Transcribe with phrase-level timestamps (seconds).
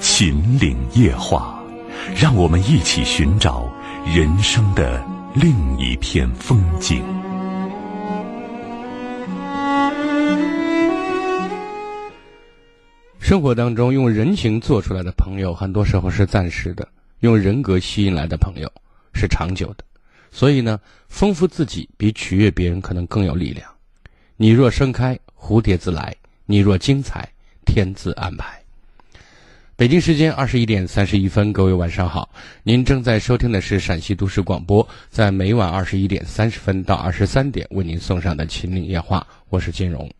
[0.00, 1.60] 秦岭夜话，
[2.16, 3.68] 让我们一起寻找
[4.06, 5.04] 人生的
[5.34, 7.02] 另一片风景。
[13.18, 16.86] 生活当中，用人情做出来的朋友，很多时候是暂时的；
[17.20, 18.70] 用人格吸引来的朋友，
[19.12, 19.84] 是长久的。
[20.30, 20.78] 所以呢，
[21.08, 23.68] 丰富自己比取悦别人可能更有力量。
[24.36, 26.12] 你若盛开，蝴蝶自来；
[26.46, 27.28] 你若精彩，
[27.66, 28.62] 天自安排。
[29.78, 32.28] 北京时间二十一点三十一分，各位晚上好，
[32.64, 40.10] 您正在收听的是陕西都市广播，在每晚二十一点三十分到二十三点为您送上的《秦岭夜话》，我是金荣。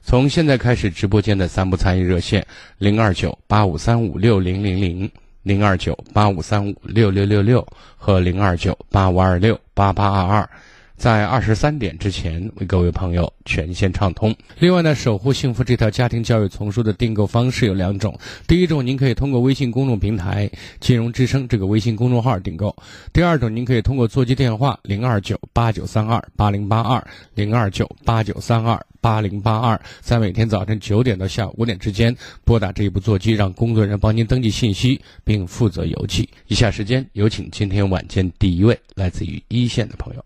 [0.00, 2.46] 从现在开始，直播间的三部参与热线
[2.78, 5.10] 零二九八五三五六零零零。
[5.44, 7.66] 零二九八五三五六六六六
[7.96, 10.50] 和零二九八五二六八八二二，
[10.98, 14.34] 在二十三点之前为各位朋友全线畅通。
[14.58, 18.18] 另外呢，守护幸福这套家庭教育丛书的订购方式有两种：
[18.48, 22.68] 第一种，您可以通过微信公众平台“金融之声”这个微信公众号订购；
[23.12, 28.78] 第二种，您可以通过座机电话零二九八九三二八零八二零二九八九三二。
[29.00, 36.28] 八零八二，在每天早晨九点到下午五点之间拨打这一部座机，让工作人员帮您登记信息，并负责邮寄。
[36.48, 40.24] 以下时间有请今天晚间第一位来自于一线的朋友。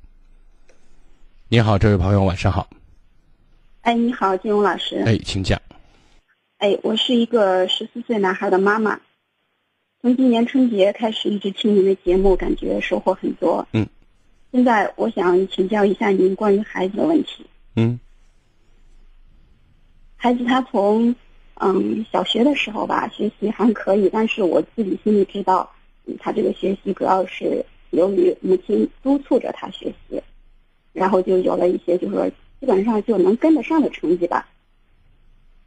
[1.52, 2.66] 你好，这位朋友，晚上好。
[3.82, 5.02] 哎，你好，金荣老师。
[5.04, 5.60] 哎，请讲。
[6.56, 8.98] 哎，我是一个十四岁男孩的妈妈，
[10.00, 13.68] 从今年春节开始一直听您的节目，感觉收获很多。
[13.74, 13.86] 嗯。
[14.50, 17.44] 现在我想请教一下您关于孩子的问题。
[17.76, 18.00] 嗯。
[20.16, 21.14] 孩子他从，
[21.56, 25.70] 嗯，小学的时候吧，学习还可以，但是我自己心里知道，
[26.18, 30.18] 他这个学习主要是由于母亲督促着他学习，
[30.92, 32.28] 然后就有了一些，就是说
[32.60, 34.48] 基本上就能跟得上的成绩吧。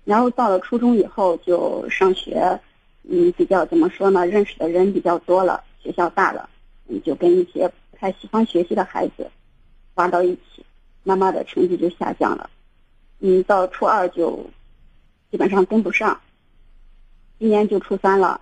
[0.04, 2.60] 然后到了初中以后，就上学，
[3.04, 4.26] 嗯，比较怎么说呢？
[4.28, 6.50] 认识的人比较多了，学校大了，
[6.88, 9.30] 嗯，就跟一些不太喜欢学习的孩子
[9.96, 10.64] 玩到一起，
[11.04, 12.50] 慢慢的成绩就下降了。
[13.20, 14.48] 嗯，到初二就
[15.32, 16.22] 基本上跟不上，
[17.40, 18.42] 今年就初三了。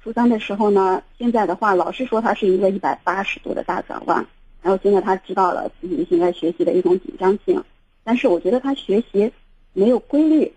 [0.00, 4.24] 初三的时候呢，现在的话，老师说他是一个一百八十度的大转弯，
[4.62, 7.62] 然后现在他知道了自己现在学习的一种紧张性，
[8.04, 9.30] 但是我觉得他学习
[9.74, 10.50] 没有规律，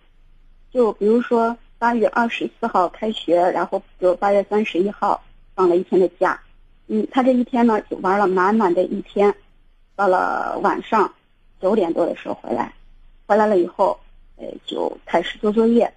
[0.71, 5.21] 就比如说八月二十四号开学，然后就八月三十一号
[5.55, 6.39] 放了一天的假，
[6.87, 9.35] 嗯，他这一天呢就玩了满满的一天，
[9.95, 11.11] 到了晚上。
[11.61, 12.71] 九点多的时候回来，
[13.25, 13.97] 回来了以后，
[14.35, 15.91] 呃，就开始做作业，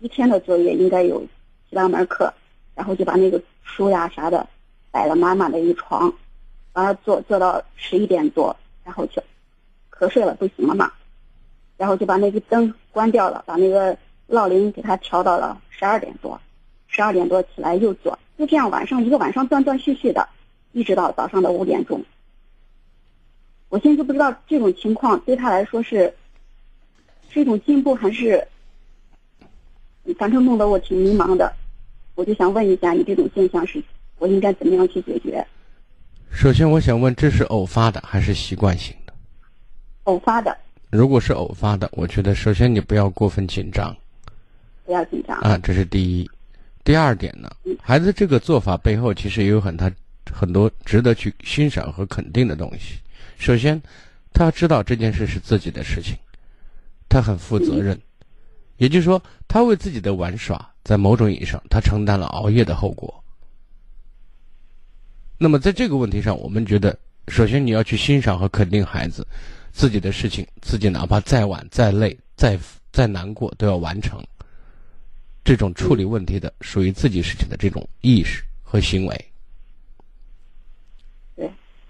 [0.00, 1.20] 一天的作业应该有
[1.68, 2.32] 七八门课，
[2.74, 4.44] 然后就把那个书呀啥的
[4.90, 6.12] 摆了满满的一床，
[6.76, 8.54] 完了做做到十一点多，
[8.84, 9.22] 然后就
[9.90, 10.92] 瞌睡了，不行了嘛，
[11.78, 16.38] 然后就把那个灯关掉了，把那个闹铃给他调到了十二点多，
[16.86, 20.28] 十二点多起来又做，就这样晚上一个晚上断断续续的，
[20.72, 22.04] 一直到早上的五点钟。
[23.70, 26.14] 我现在就不知道这种情况对他来说是
[27.30, 28.46] 是一种进步还是，
[30.18, 31.50] 反正弄得我挺迷茫的。
[32.14, 33.82] 我就想问一下，你这种现象是，
[34.18, 35.46] 我应该怎么样去解决？
[36.30, 39.12] 首先，我想问，这是偶发的还是习惯性的？
[40.04, 40.56] 偶发的。
[40.90, 43.94] 如果是偶发的，我觉得首先你不要过分紧张。
[44.84, 46.30] 不要紧张啊，这是第一。
[46.84, 47.50] 第二点呢，
[47.82, 49.90] 孩子这个做法背后其实也有很他
[50.30, 53.00] 很多值得去欣赏和肯定的东西。
[53.38, 53.82] 首先，
[54.32, 56.16] 他知道这件事是自己的事情，
[57.08, 58.00] 他很负责任，
[58.76, 63.24] 也就是说，他为自己的玩耍，在某种意义上，他承担了熬夜的后果。
[65.38, 66.98] 那么，在这个问题上，我们觉得，
[67.28, 69.26] 首先你要去欣赏和肯定孩子
[69.70, 72.58] 自己的事情，自己哪怕再晚、再累、再
[72.90, 74.22] 再难过，都要完成。
[75.44, 79.24] 这种处理问题的、属于自己事情的这种意识和行为。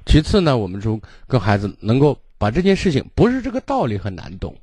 [0.04, 4.56] 其次呢，我们说跟孩子能够把这件事情，不是这个道理很难懂，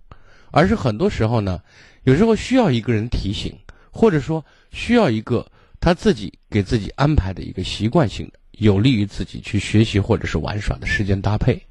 [0.52, 1.62] 而是很多时候呢，
[2.04, 3.58] 有时候需要一个人提醒，
[3.92, 5.46] 或者说需要一个
[5.80, 11.62] 他自己给自己安排的一个习惯性的、有利于自己去学习或者是玩耍的时间搭配。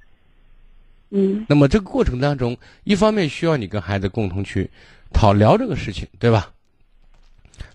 [1.11, 1.44] 嗯。
[1.49, 4.70] 那么这个过程当中，一方面需要你跟孩子共同去
[5.12, 6.52] 讨聊这个事情，对吧？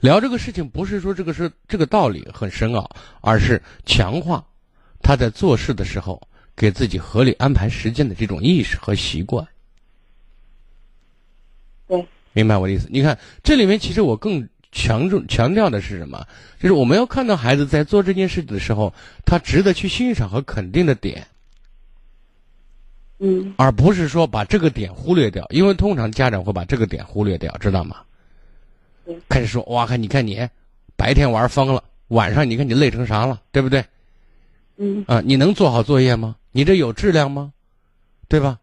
[0.01, 2.89] 聊这个事情不是说这个是这个道理很深奥，
[3.21, 4.45] 而是强化
[5.01, 6.21] 他在做事的时候
[6.56, 9.48] 给自己合理安排时间的这种意识和习惯。
[11.88, 12.88] 对，明白我的意思。
[12.92, 16.24] 你看这里面其实我更强重强调的是什么？
[16.59, 18.94] 就是我们要看到孩子在做这件事的时候，
[19.25, 21.25] 他值得去欣赏和肯定的点。
[23.18, 27.97] 嗯，而不是说把这个点忽略掉，因为通常家长会把这个点忽略掉，知道吗？
[29.27, 30.47] 开始说哇，看你看你，
[30.95, 33.83] 白天玩疯了，晚上你看你累成啥了，对不对？
[34.77, 36.35] 嗯啊，你能做好作业吗？
[36.51, 37.51] 你这有质量吗？
[38.27, 38.59] 对吧？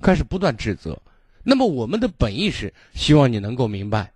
[0.00, 0.98] 开始不断指责。
[1.42, 4.11] 那么我们的本意是希望你能够明白，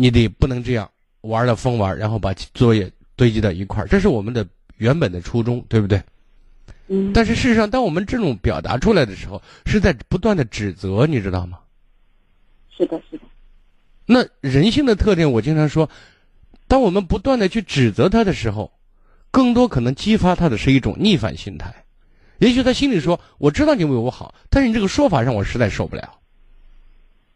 [0.00, 4.46] 你得不能这样玩了疯玩，然后把作业堆积到一块儿，这是我们的
[4.78, 6.02] 原本的初衷，对不对？
[6.88, 7.12] 嗯。
[7.12, 11.58] 但是事实上，当我们这种表达出来的时候，是在不断的指责，你知道吗？
[12.74, 13.24] 是的，是的。
[14.06, 15.90] 那人性的特点，我经常说，
[16.66, 18.72] 当我们不断的去指责他的时候，
[19.30, 21.84] 更多可能激发他的是一种逆反心态。
[22.38, 26.18] 也许他心里说：“我知道你为我好，但是你这个说法让我实在受不了。”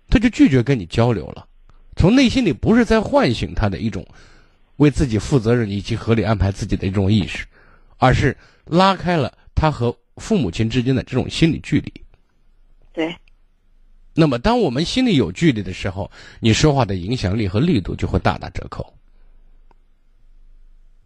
[0.09, 1.47] 他就拒绝跟你交流了。
[1.97, 4.07] 从内心里不是在唤醒他的一种
[4.77, 7.47] 为自己负责任以及合理安排自己的一种意识，
[7.99, 8.37] 而是
[8.67, 11.93] 拉开了他和父母亲之间的这种心理距离。
[12.93, 13.15] 对。
[14.17, 16.09] 那么，当我们心里有距离的时候，
[16.39, 18.95] 你说话的影响力和力度就会大打折扣。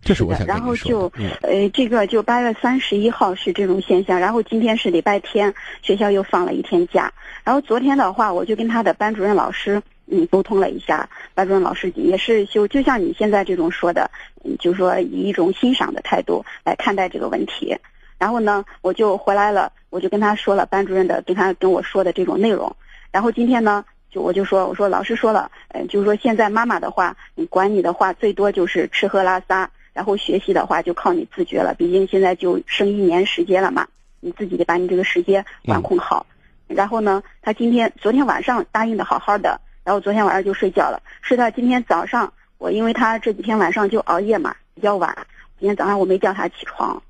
[0.03, 1.11] 这是我想然后就，
[1.43, 7.13] 呃，这个就八月三十一号是这种现象，然后今天是礼拜天，学校又放了一天假。
[7.45, 14.11] 然后昨天的话，我就跟他的班主任老师嗯沟通了一下，班主任老师也是就就像你现在这种说的，
[14.45, 17.77] 嗯，就是说以一种欣赏的态度来看待这个问题。
[18.19, 22.75] 然后呢，我就回来了，我就跟他说了班主任的跟他跟我说的这种内容。
[23.13, 31.75] 然后今天呢，就我就说，我说老师说了，嗯，就是说现在妈妈的话，你管你的话最多就是吃喝拉撒，然后学习的话就靠你自觉了。
[31.79, 33.87] 毕竟现在就剩一年时间了嘛，
[34.21, 36.27] 你自己得把你这个时间管控好。
[36.67, 41.03] 然后呢，他今天昨天晚上答应的好好的，然后昨天晚上就睡觉了。
[41.23, 45.17] 睡到今天早上，我因为他这几天晚上就熬夜嘛，比较晚，
[45.59, 47.03] 今天早上我没叫他起床，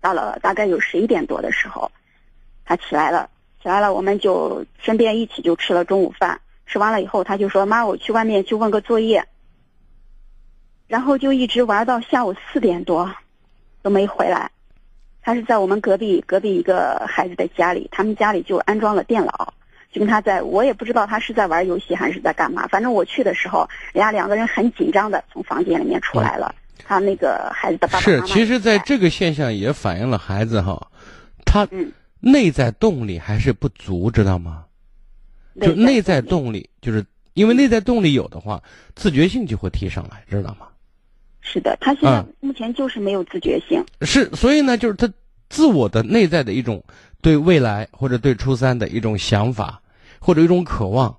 [0.00, 1.90] 到了大概有十一点多的时候，
[2.64, 3.28] 他起来了。
[3.60, 6.40] 起来了，我们就顺便一起就吃了中午饭。
[6.64, 9.26] 吃完了以后，他就说：“妈，我去外面去问个作业。”
[10.86, 13.12] 然后就一直玩到下午四点多，
[13.82, 14.48] 都没回来。
[15.22, 19.52] 他是在我们隔壁隔壁一个孩子的家里，他们家里就安装了电脑，
[19.90, 20.42] 就跟他在。
[20.42, 22.66] 我也不知道他是在玩游戏还是在干嘛。
[22.68, 26.54] 反正我去的时候，人家两个人很紧张的从房间里面出来了。
[26.84, 30.90] 他那个孩子的爸爸是，其实，在这个现象也反映了孩子哈，
[31.44, 31.92] 他嗯。
[32.22, 34.64] 内在动力还是不足，知道吗？
[35.58, 37.02] 就内在动力，就是
[37.32, 38.62] 因为内在动力有的话，
[38.94, 40.68] 自觉性就会提上来，知道吗？
[41.40, 43.82] 是的，他现在目前就是没有自觉性。
[44.02, 45.10] 是，所以呢，就是他
[45.48, 46.84] 自我的内在的一种
[47.20, 49.80] 对未来或者对初三的一种想法
[50.18, 51.16] 或者一种渴望，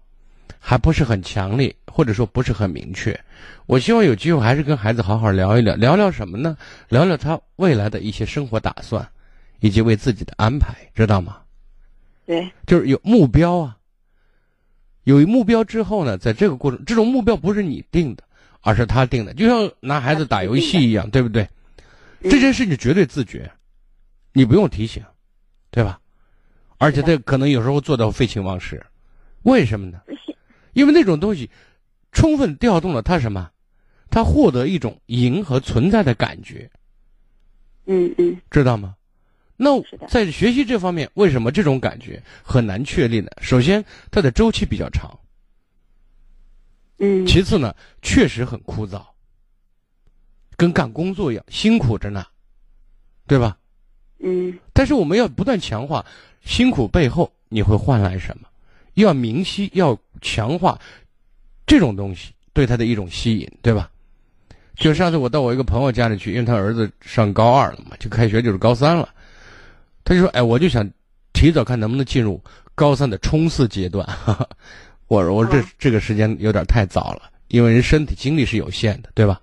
[0.59, 3.19] 还不是很强烈，或者说不是很明确。
[3.65, 6.57] 我希望有机会还是跟孩子好好聊一聊，聊聊什么呢？
[6.89, 9.07] 聊聊他未来的一些生活打算。
[9.63, 11.37] 以及为自己的安排，知道吗？
[12.25, 13.77] 对，就是有目标啊。
[15.03, 18.23] 有目标之后呢，在这个过程，这种目标不是你定的，
[18.61, 21.47] 而是他定的，就像拿孩子打游戏一样，对不对？
[22.23, 23.51] 这件事你绝对自觉，
[24.33, 25.03] 你不用提醒，
[25.71, 25.99] 对吧？
[26.77, 28.85] 而且他可能有时候做到废寝忘食，
[29.43, 30.01] 为什么呢？
[30.73, 31.49] 因为那种东西
[32.11, 33.49] 充分调动了他什么？
[34.09, 36.69] 他获得一种赢和存在的感觉。
[37.85, 38.95] 嗯嗯，知道吗？
[39.55, 39.69] 那
[40.07, 43.29] 在学习这方面，为什么这种感觉很难确立呢？
[43.41, 45.17] 首先，它的周期比较长。
[46.97, 47.25] 嗯。
[47.25, 49.05] 其次呢，确实很枯燥，
[50.57, 52.25] 跟干工作一样辛苦着呢，
[53.27, 53.57] 对吧？
[54.21, 54.57] 嗯。
[54.73, 56.05] 但是我们要不断强化，
[56.43, 58.47] 辛苦背后你会换来什么？
[58.95, 60.77] 要明晰，要强化
[61.65, 63.89] 这种东西对他的一种吸引，对吧？
[64.75, 69.07] 就上次我到我一个朋友家里去，因为他儿子上高二了嘛，就开学就是高三了。
[70.03, 70.89] 他就说：“哎，我就想
[71.33, 72.41] 提早看能不能进入
[72.73, 74.07] 高三的冲刺阶段。
[75.07, 79.39] ”我说：“我这这个时间有点太早了，因为人身体精力是有限的，对吧？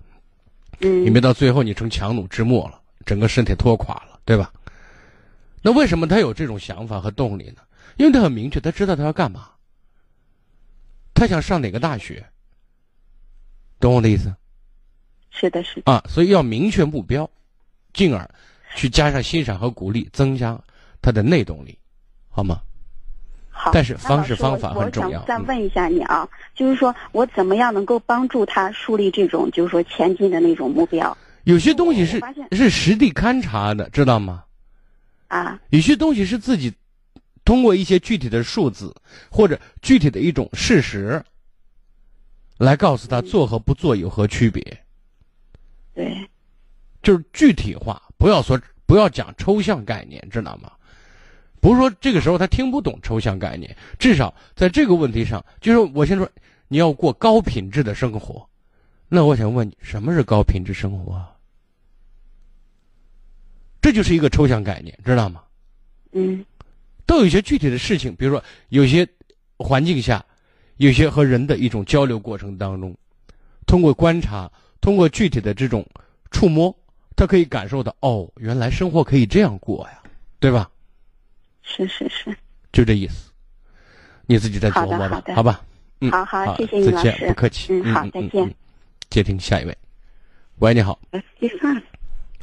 [0.81, 4.51] 嗯，你别到最后你成强弩之末了，整个身体拖垮了，对吧？
[5.61, 7.61] 那为什么他有这种想法和动力呢？
[7.97, 9.49] 因为他很明确，他知道他要干嘛，
[11.13, 12.25] 他想上哪个大学，
[13.79, 14.33] 懂我的意思？
[15.31, 17.29] 是的，是的啊，所以要明确目标，
[17.93, 18.29] 进而。”
[18.75, 20.55] 去加上欣赏和鼓励，增加
[21.01, 21.75] 他的内动力，
[22.29, 22.61] 好吗？
[23.49, 34.43] 好，但是方式方法很重要我想再嗯问一下你啊，就是说我怎么样能够帮助他树立这种就是说前进的那种目标有些东西是是实地勘察的，知道吗？
[35.29, 35.59] 啊？
[35.69, 36.73] 有些东西是自己
[37.45, 38.93] 通过一些具体的数字
[39.31, 41.23] 或者具体的一种事实，
[42.57, 44.61] 来告诉他做和不做有何区别，
[45.93, 46.29] 对，
[47.01, 50.71] 就是具体化，不要说不要讲抽象概念，知道吗？
[51.61, 56.29] 不是说这个时候他听不懂抽象概念，至少在这个问题上，就是我先说
[56.67, 58.47] 你要过高品质的生活，
[59.07, 61.31] 那我想问你，什么是高品质生活啊？
[63.89, 65.41] 这就是一个抽象概念，知道吗？
[66.11, 66.45] 嗯
[67.07, 69.07] 都有一些具体的事情，比如说有些
[69.57, 70.23] 环境下，
[70.77, 72.95] 有些和人的一种交流过程当中，
[73.65, 74.47] 通过观察，
[74.79, 75.83] 通过具体的这种
[76.29, 76.71] 触摸，
[77.15, 80.03] 他可以感受到哦，原来生活可以这样过呀，
[80.39, 80.69] 对吧？
[81.63, 82.37] 是是是，
[82.71, 83.31] 就这意思，
[84.27, 85.65] 你自己再琢磨吧好吧？
[86.01, 87.73] 嗯，好好谢谢你再见，老师不客气。
[87.73, 88.53] 嗯好再见嗯
[89.09, 89.75] 接听下一位，
[90.59, 90.99] 喂，你好，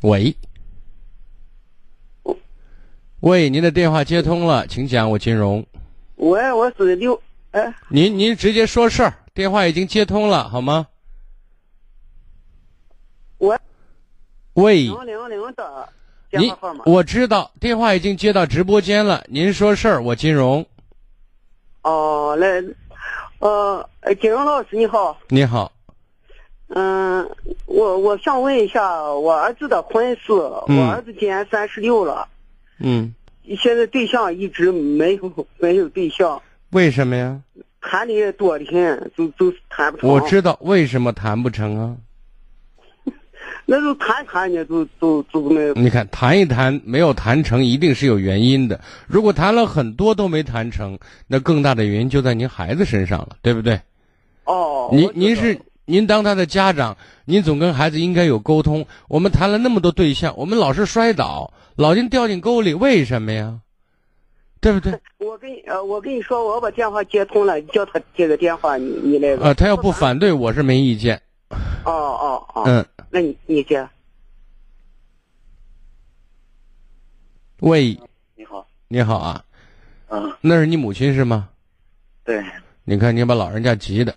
[0.03, 0.35] 喂，
[3.26, 5.66] 喂，您的电话接通了，请讲，我金荣。
[6.14, 10.87] 喂，我是刘，哎，您您直接说事儿，电话已经接通了，好吗？
[13.38, 13.59] 喂，
[14.52, 15.88] 喂，零零零的
[16.30, 16.85] 电话号码。
[16.87, 20.64] 我知道电话已经接到直播间了，您说事儿，我金荣，
[21.83, 22.62] 哦，来，
[23.40, 25.73] 呃，呃金荣老师你好，你好，
[26.68, 27.28] 嗯，
[27.64, 30.33] 我我想问一下我儿子的婚事，
[30.68, 30.78] 嗯。
[30.78, 32.36] 我儿子今年三十六了，嗯，
[33.56, 37.40] 现在对象一直没有没有对象，为什么呀？
[37.80, 40.11] 谈的也多的很，都都谈不成。
[40.11, 41.97] 我知道为什么谈不成啊？
[43.64, 48.80] 那就谈谈呢，就就就没你看，谈一谈没有谈成，一定是有原因的。
[49.06, 53.80] 如果谈了很多都没谈成，那更大的原因就在您孩子身上了，对不对？
[54.45, 54.88] 哦。
[54.92, 58.87] 您您是您当他的家长，您总跟孩子应该有沟通。
[59.09, 63.61] 我们谈了那么多对象，我们老是摔倒，老金掉进沟里，为什么呀？
[64.61, 64.99] 对不对？
[65.18, 69.45] 我跟你呃，我跟你说，我把电话接通了，你叫他接个电话，你你那个。
[69.45, 71.21] 呃，他要不反对，我是没意见。
[71.85, 72.62] 哦哦哦。
[72.66, 73.88] 嗯，那你你接。
[77.61, 77.99] 喂，
[78.35, 79.45] 你好，你好啊，
[80.09, 81.49] 嗯，那是你母亲是吗？
[82.25, 82.42] 对，
[82.85, 84.14] 你看你把老人家急的，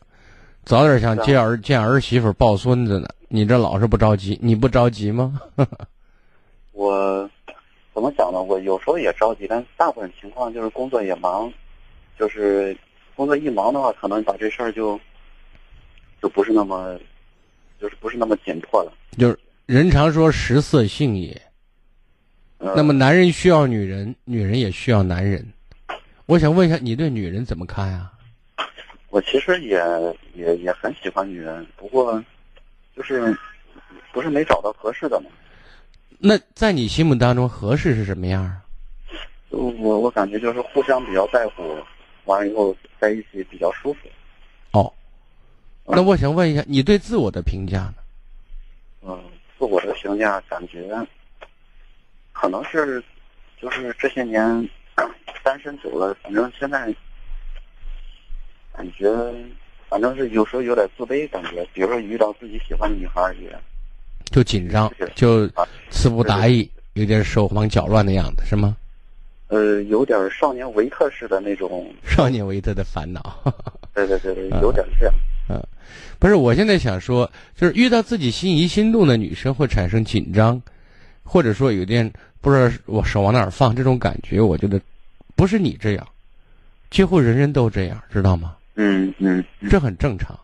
[0.64, 5.40] 早点想接儿见儿媳妇抱孙子呢，你这老是不着急，你不着急吗？
[6.74, 7.30] 我
[7.94, 8.42] 怎么讲呢？
[8.42, 11.52] 我有时候也着急，但大部分情况就是工作也忙，
[12.18, 12.76] 就是
[13.16, 15.00] 工作一忙的话，可能把这事儿就
[16.22, 16.98] 就不是那么，
[17.80, 18.94] 就是不是那么紧迫了。
[19.18, 21.42] 就是人常说食色性也，
[22.60, 25.46] 呃、那么男人需要女人，女人也需要男人。
[26.26, 28.10] 我想问一下，你对女人怎么看呀？
[29.10, 29.78] 我其实也
[30.36, 32.24] 也也很喜欢女人，不过
[32.96, 33.36] 就是
[34.14, 35.30] 不是没找到合适的嘛。
[36.22, 38.62] 那在你心目当中，合适是什么样啊？
[39.50, 41.78] 就我我感觉就是互相比较在乎，
[42.26, 44.00] 完了以后在一起比较舒服。
[44.72, 44.94] 哦，
[45.86, 47.96] 那我想问一下，你对自我的评价呢？
[49.02, 49.24] 嗯，
[49.58, 50.94] 自我的评价感觉，
[52.34, 53.02] 可能是，
[53.60, 54.70] 就是这些年
[55.42, 56.94] 单身久了，反正现在
[58.74, 59.10] 感觉，
[59.88, 61.66] 反正是有时候有点自卑感觉。
[61.74, 63.50] 比如说遇到自己喜欢的女孩儿也，
[64.30, 68.76] 就紧张，就啊词不达意，有点手忙脚乱的样子，是吗？
[69.48, 71.92] 呃，有点少年维特式的那种。
[72.06, 73.42] 少年维特的烦恼。
[73.96, 75.14] 对对对对，有点这样。
[76.20, 80.62] 不是，我现在想说，就是遇到自己心仪心动的女生会产生紧张，
[81.24, 84.80] 或者说有点不知道我手往哪儿放这种感觉，我觉得
[85.36, 86.08] 不是你这样，
[86.92, 88.56] 几乎人人都这样，知道吗？
[88.76, 90.38] 嗯嗯嗯这很正常。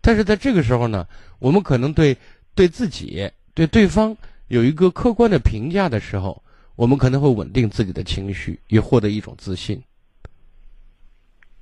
[0.00, 1.04] 但是在这个时候呢，
[1.40, 2.16] 我们可能对
[2.54, 4.16] 对自己、对对方
[4.48, 6.42] 有一个客观的评价的时候，
[6.76, 9.82] 我们可能会稳定自己的情绪，也获得一种自信。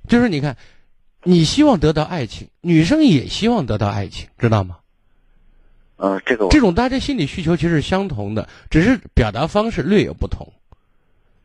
[0.07, 0.57] 就是你看，
[1.23, 4.77] 你希望得到爱情，女生也希望得到爱情，知道吗？
[5.95, 10.51] 呃，这个这种大家心理需求其实是相同的，只是表达方式略有不同。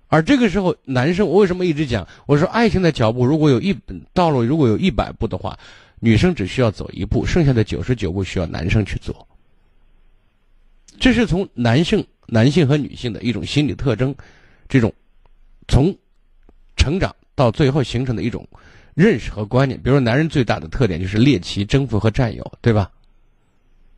[0.08, 2.08] 而这个时候，男生我为什么一直讲？
[2.26, 3.78] 我说爱情的脚步如果有一
[4.12, 5.56] 道路如果有一百步的话，
[6.00, 9.27] 女生只需要走一步，剩下的九十九步需要男生去做。
[10.98, 14.14] 这是从男性、男性和女性的一种心理特征，
[14.68, 14.92] 这种
[15.66, 15.96] 从
[16.76, 18.46] 成长到最后形成的一种
[18.94, 19.80] 认识和观念。
[19.80, 22.90] 比如说，男人最大的特点就是猎奇、征服和占有，对吧？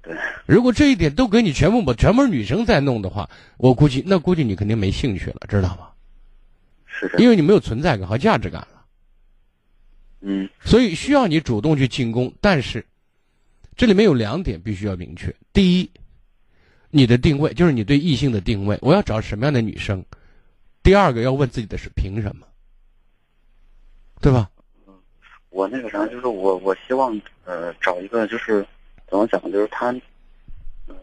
[0.02, 0.16] 对。
[0.46, 5.88] 如果这一点都给你全部把全部是女生在弄的话，我估计那估计你肯定没兴趣了，知道吗？
[6.86, 7.10] 是。
[7.18, 8.84] 因为你没有存在感和价值感了。
[10.22, 12.32] 嗯所以需要你主动去进攻。
[12.40, 12.84] 但是，
[13.76, 15.90] 这里面有两点必须要明确：第一，
[16.90, 20.02] 你的定位就是你对异性的定位，我要找什么样的女生；
[20.82, 22.46] 第二个要问自己的是凭什么，
[24.20, 24.50] 对吧？
[25.50, 28.64] 我那个啥，就是我我希望呃找一个就是
[29.08, 29.90] 怎么讲，就是他，
[30.88, 30.96] 嗯、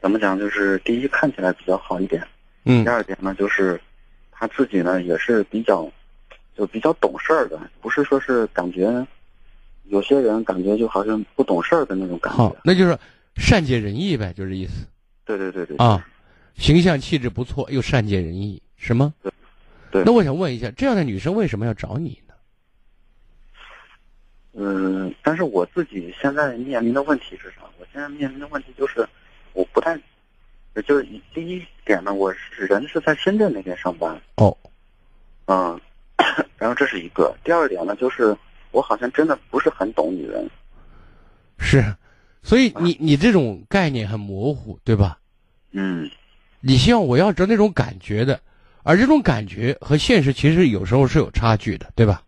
[0.00, 2.26] 怎么讲，就是第一看起来比较好一点，
[2.64, 2.84] 嗯。
[2.84, 3.80] 第二点呢就是
[4.30, 5.90] 他自己呢也是比较
[6.56, 9.06] 就比较懂事儿的，不是说是感觉
[9.84, 12.56] 有些人感觉就好像不懂事儿的那种感好觉，。
[12.64, 12.98] 那就是
[13.36, 14.86] 善解人意呗，就这意思
[15.24, 16.06] 对对对对啊。
[16.56, 19.12] 形象气质不错，又善解人意，是吗？
[19.90, 22.34] 对那我想问一下，这样的女生为什么要找你呢？
[24.54, 27.62] 嗯，但是我自己现在面临的问题是啥？
[27.78, 29.06] 我现在面临的问题就是，
[29.52, 29.98] 我不太，
[30.86, 34.56] 就是第一点呢，我是人是在深圳那边上班，哦，
[35.44, 35.78] 嗯，
[36.56, 37.36] 然后这是一个。
[37.44, 38.34] 第二点呢，就是
[38.70, 40.48] 我好像真的不是很懂女人，
[41.58, 41.84] 是，
[42.46, 45.18] 所以你你这种概念很模糊，对吧？
[45.72, 46.08] 嗯
[46.60, 48.40] 你希望我要知道那种感觉的，
[48.84, 52.22] 而这种感觉和现实其实有时候是有差距的，对吧？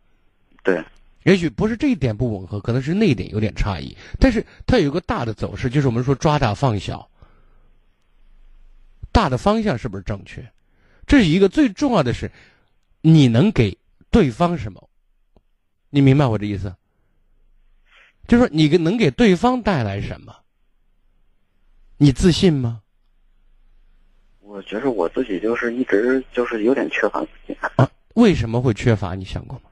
[0.64, 0.82] 对，
[1.22, 7.08] 也许不是这一点不吻合，可能是那一点有点差异，但是它有一个大的走势，就是我们说抓大放小，
[9.12, 10.44] 大的方向是不是正确？
[11.06, 12.28] 这是一个最重要的是，
[13.02, 13.78] 你能给
[14.10, 14.88] 对方什么？
[15.90, 16.75] 你明白我的意思？
[18.28, 20.37] 就是说你给能给对方带来什么？
[21.97, 22.82] 你自信吗？
[24.40, 29.14] 我觉得我自己就是一直就是有点缺乏自信，啊，为什么会缺乏？
[29.14, 29.62] 你想过吗？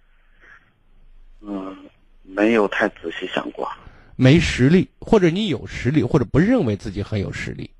[1.43, 1.77] 嗯，
[2.23, 3.71] 没有太仔细想过。
[4.17, 7.71] 没实力，或者你有实力，或者不认为自己很有实力，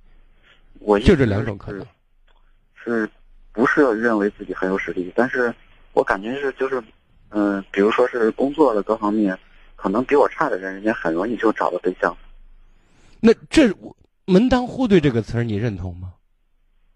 [0.79, 1.81] 我就这两种可能
[2.75, 3.07] 是。
[3.07, 3.11] 是
[3.53, 5.11] 不是认为自己很有实力？
[5.17, 5.53] 但是
[5.95, 6.83] 我感觉是就是，
[7.31, 9.37] 嗯、比如说是工作的各方面，
[9.77, 12.17] 可能比我差的人，人家很容易就找到对象。
[13.21, 13.73] 那这
[14.27, 16.13] “门当户对”这个词儿，你认同吗？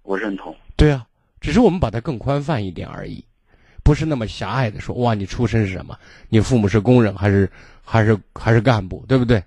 [0.03, 0.55] 我认同。
[0.77, 1.07] 对啊，
[1.41, 3.25] 只是我们把它更宽泛一点而已，
[3.83, 5.97] 不是那么狭隘的说哇，你出身是什么？
[6.29, 7.51] 你父母是工人还是
[7.85, 9.43] 还是还是干部，对不对？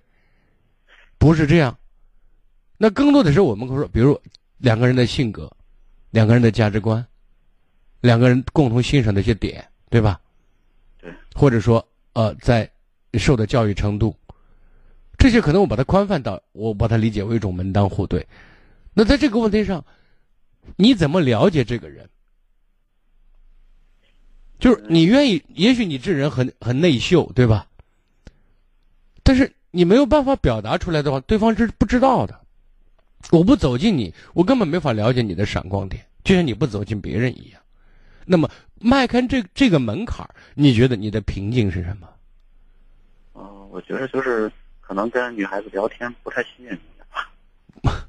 [1.17, 1.77] 不是这样。
[2.77, 4.19] 那更多的是我们说，比如
[4.57, 5.51] 两个人的性格，
[6.11, 7.05] 两个人的价值观，
[8.01, 10.19] 两个人共同欣赏的一些点，对吧？
[10.99, 11.13] 对。
[11.33, 12.69] 或者说，呃，在
[13.19, 14.15] 受的教育程度，
[15.17, 18.25] 这些可能我把它宽泛到，我把它理解为一种门当户对。
[18.93, 19.83] 那在这个问题上，
[20.75, 22.09] 你怎么了解这个人？
[24.59, 27.67] 就是你愿意，也许你这人很很内秀，对吧？
[29.21, 32.39] 但是你没有办法表达出来的话，对方是不知道的。
[33.31, 37.61] 我不走近你，我根本没法了解你的闪光点，就像你不走进别人一样。
[38.25, 38.49] 那么
[38.79, 42.07] 迈开这这个门槛，你觉得你的瓶颈是什么？
[43.73, 46.79] 嗯、我觉得就是可能跟女孩子聊天不太吸引人
[47.11, 47.29] 吧。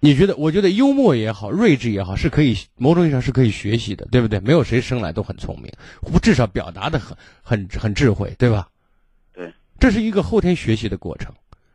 [0.00, 0.36] 你觉得？
[0.36, 4.38] 我觉得幽默也好，睿智也好，是可以某种意义上是可以学习的，对不对？
[4.40, 5.72] 没有谁生来都很聪明，
[6.20, 8.68] 至少表达的很很很智慧，对吧？
[9.32, 11.34] 对，这是一个后天学习的过程，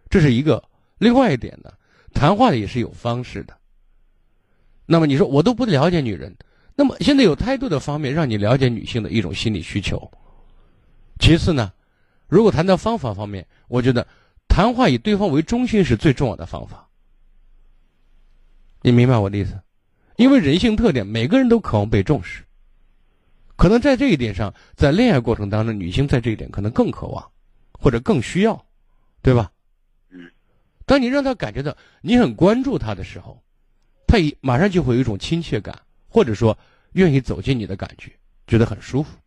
[0.10, 0.64] 这是一个。
[0.98, 1.72] 另外一点呢，
[2.14, 3.56] 谈话也是有方式的。
[4.86, 6.36] 那么你说我都不了解女人，
[6.76, 10.10] 那么现在有太多的方面让你了解女性的一种心理需求。
[11.20, 11.72] 其次呢，
[12.28, 14.08] 如果谈到方法方面，我觉得
[14.48, 16.88] 谈话以对方为中心是最重要的方法。
[18.82, 19.60] 你明白我的意思？
[20.18, 22.44] 因为人性特点，每个人都渴望被重视。
[23.56, 27.32] 可能在这一点上，在恋爱过程当中，女性在这一点可能更渴望，
[27.72, 28.66] 或者更需要，
[29.22, 29.52] 对吧？
[30.10, 30.32] 嗯。
[30.86, 33.42] 当你让她感觉到你很关注她的时候，
[34.08, 36.58] 她一马上就会有一种亲切感，或者说
[36.94, 38.12] 愿意走进你的感觉，
[38.46, 39.18] 觉得很舒服。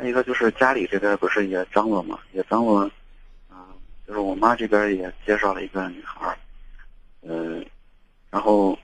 [0.00, 2.80] 再一个就是家里这边不是也张罗嘛，也张罗，
[3.50, 3.68] 啊、
[4.06, 6.38] 就是我妈这边也介绍了一个女孩儿，
[7.20, 7.62] 嗯、
[8.30, 8.78] 然后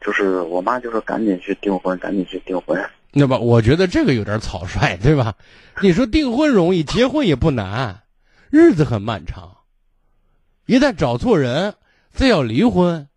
[0.00, 2.80] 就是我妈就说赶紧去订婚，赶紧去订婚。
[3.10, 5.34] 那么我觉得这个有点草率，对吧？
[5.82, 8.02] 你说订婚容易，结婚也不难，
[8.50, 9.56] 日子很漫长。
[10.66, 11.74] 一旦找错人，
[12.12, 13.08] 再要离婚，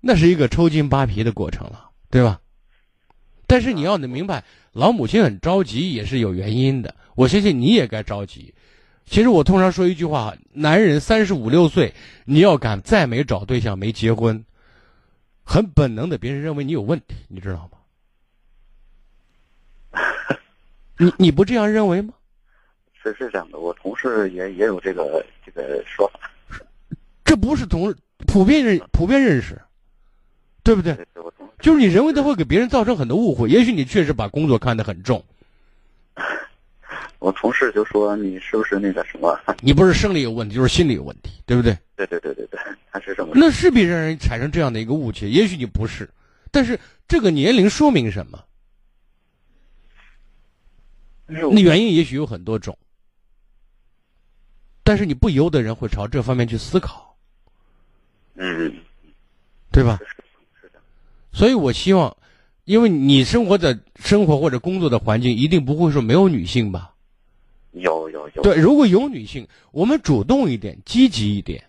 [0.00, 2.38] 那是一个抽筋扒皮的过程了，对吧？
[3.48, 4.44] 但是你要能明白，
[4.78, 6.94] 老母亲很着急也是有原因的。
[7.16, 8.54] 我相信你也该着急。
[9.06, 11.92] 其实我通常说一句话：男人三十五六岁，
[12.24, 14.44] 你要敢再没找对象、没结婚，
[15.42, 17.68] 很本能的，别人认为你有问题，你知道
[19.92, 19.98] 吗？
[20.96, 22.14] 你你不这样认为吗？
[23.02, 26.20] 是是这样的，我同事也也有这个这个说法。
[27.24, 27.92] 这不是同
[28.28, 29.60] 普遍认普遍认识，
[30.68, 30.94] 对不对？
[31.60, 33.48] 就是你人为的会给别人造成很多误会。
[33.48, 35.24] 也许你确实把工作看得很重，
[37.20, 39.34] 我同事就说你是不是那个什么？
[39.62, 41.74] 你不是生理有问题，就是心理有问题，对不对？
[41.96, 42.60] 对对对对对，
[42.92, 43.32] 他是这么。
[43.34, 45.26] 那势必让人产生这样的一个误解。
[45.26, 46.06] 也许你不是，
[46.50, 46.78] 但是
[47.08, 48.38] 这个年龄说明什么？
[51.26, 52.76] 那原因也许有很多种，
[54.84, 57.16] 但是你不由得人会朝这方面去思考，
[58.34, 58.76] 嗯，
[59.72, 59.98] 对吧？
[61.38, 62.16] 所以我希望，
[62.64, 66.92] 因为你生活的生活或者工作的环境，一定不会说没有女性吧？
[67.70, 68.42] 有有有。
[68.42, 71.62] 对，如果有女性，我们主动一点，积极一点，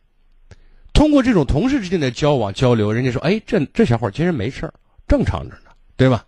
[0.91, 4.73] 通过这种同事之间的交往交流，人家说，哎，这这小伙儿其实没事儿，
[5.08, 6.25] 正常着呢，对吧？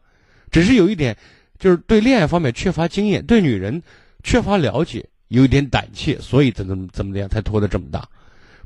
[0.52, 1.18] 只是有一点，
[1.58, 3.82] 就是对恋爱方面缺乏经验，对女人
[4.22, 8.08] 缺乏了解，有一点胆怯，所以怎么怎么样才拖得这么大？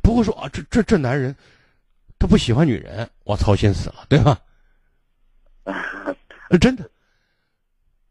[0.02, 1.34] 不会说啊，这这这男人
[2.20, 4.38] 他不喜欢女人，我操心死了，对吧？
[6.50, 6.90] 呃，真的。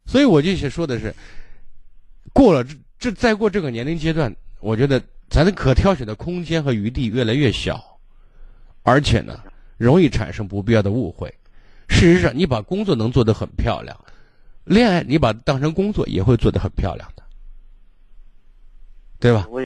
[0.07, 1.15] 所以我就想说的是，
[2.33, 7.99] 过了这这再过这个年龄阶段，我觉得咱的可挑选的空间和余地越来越小，
[8.83, 9.43] 而且呢，
[9.79, 11.33] 容易产生不必要的误会。
[11.89, 13.99] 事实上，你把工作能做得很漂亮，
[14.65, 17.23] 恋爱你把它当成工作也会做得很漂亮的，
[19.19, 19.47] 对吧？
[19.51, 19.65] 我，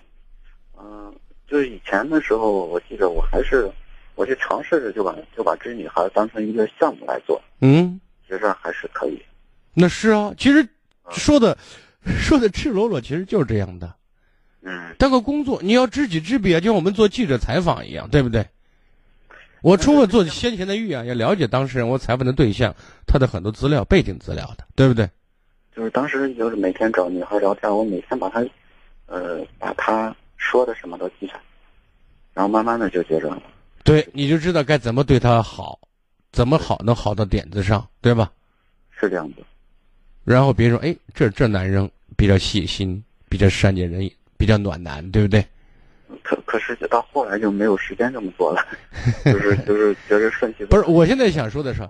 [0.78, 1.14] 嗯、
[1.46, 3.70] 就是以前的时候，我记得我还是，
[4.18, 9.22] 我就尝试着就把就把追女孩当成一个项目来做，嗯，觉着还是可以。
[9.72, 10.66] 那是啊，其实
[11.08, 11.56] 说的
[12.04, 13.94] 说的赤裸裸，其实就是这样的。
[14.62, 18.44] 嗯，当个工作，你要知己知彼啊，就像我们做记者采访一样，对不对？
[19.62, 22.74] 我充分做先前的预案，要了解当事人，我采访的对象，
[23.06, 25.08] 他的很多资料、背景资料的，对不对？
[25.76, 28.44] 就是当时就是每天找女孩聊天，我每天把她，
[29.06, 31.40] 呃，把她说的什么都记下来，
[32.34, 33.30] 然后慢慢的就觉着，
[33.88, 35.78] 对，你就知道该怎么对他好，
[36.30, 38.30] 怎么好能好到点子上，对吧？
[38.90, 39.36] 是这样子。
[40.24, 45.42] 然后别人说，哎，这这男人比较细心，比较善解人意，比较暖男，对不对？
[46.22, 48.62] 可可是到后来就没有时间这么做了，
[49.24, 51.88] 就是就是觉着顺其不是，我现在想说的是，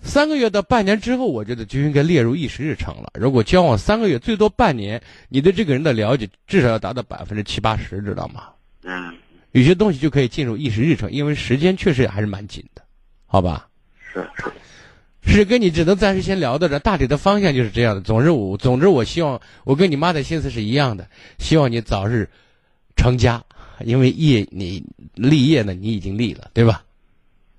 [0.00, 3.10] 三个月到半年之后，我觉得就应该列入议事日程了。
[3.20, 8.48] 如果交往三个月，最多半年，你对这个人的了解至少要达到百分之七八十，知道吗？
[8.84, 9.12] 嗯，
[9.56, 12.82] 有些东西就可以进入议事日程，因为时间确实还是蛮紧的，
[13.24, 13.66] 好吧？
[14.12, 18.02] 是是，是跟你只能暂时先聊到这，大体的方向就是这样的。
[18.02, 22.28] 总之我总之我希望我跟你妈的心思是一样的，希望你早日
[22.96, 23.42] 成家，
[23.80, 26.84] 因为业你立业呢，你已经立了，对吧？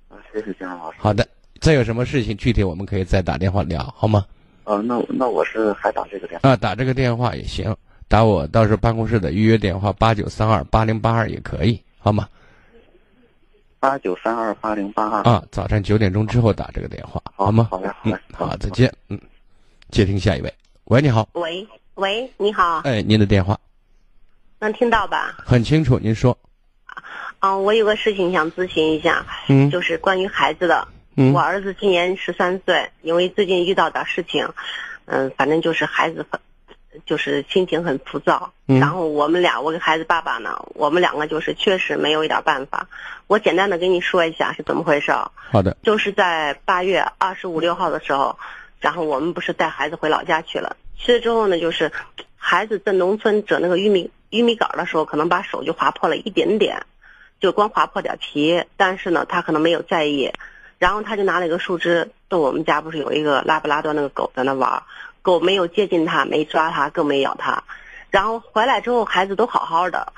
[0.08, 0.98] 啊，谢谢金阳老师。
[1.00, 1.26] 好的，
[1.58, 4.24] 再有什么事情具体我们可以再打电话聊，好吗？
[4.62, 6.48] 啊，那那我是还打这个电话。
[6.48, 12.28] 啊，打这个电话也行，打我到时候办公室的预约电话八九三二八零八二也可以，好吗？
[13.80, 15.22] 八九三二八零八二。
[15.22, 17.68] 啊，早上九点钟之后打这个电话，好吗？
[17.70, 18.92] 好嘞，好嘞嗯，，好，再见。
[19.08, 19.20] 嗯，
[19.90, 20.52] 接听下一位。
[20.84, 23.58] 喂，你好，喂喂，你好，哎，您的电话
[24.60, 25.36] 能听到吧？
[25.38, 26.36] 很清楚，您说。
[27.40, 30.88] 啊，我有个事情想咨询一下，嗯就是关于孩子的。
[31.20, 34.48] 嗯我儿子今年十三岁，因为最近遇到点事情，
[35.06, 36.40] 嗯，反正就是孩子很，
[37.06, 38.52] 就是心情很浮躁。
[38.66, 42.88] 嗯然后我们俩，我跟孩子爸爸呢，我们两个就是确实没有一点办法。
[43.26, 45.30] 我简单的跟你说一下是怎么回事儿。
[45.50, 48.38] 好的，就是在八月二十五六号的时候，
[48.80, 50.76] 然后我们不是带孩子回老家去了。
[50.96, 51.92] 去了之后呢，就是
[52.36, 56.84] 孩子在农村折那个玉米玉米杆的时候，可能把手就划破了一点点，
[57.40, 60.32] 就光划破点皮，但是呢，他可能没有在意。
[60.78, 64.82] 然后他就拿了一个树枝，到我们家不是有一个拉布拉多那个狗在那玩儿，
[65.28, 67.62] 狗没有接近他，没抓他，更没咬他。
[68.08, 70.14] 然后回来之后，孩子都好好的，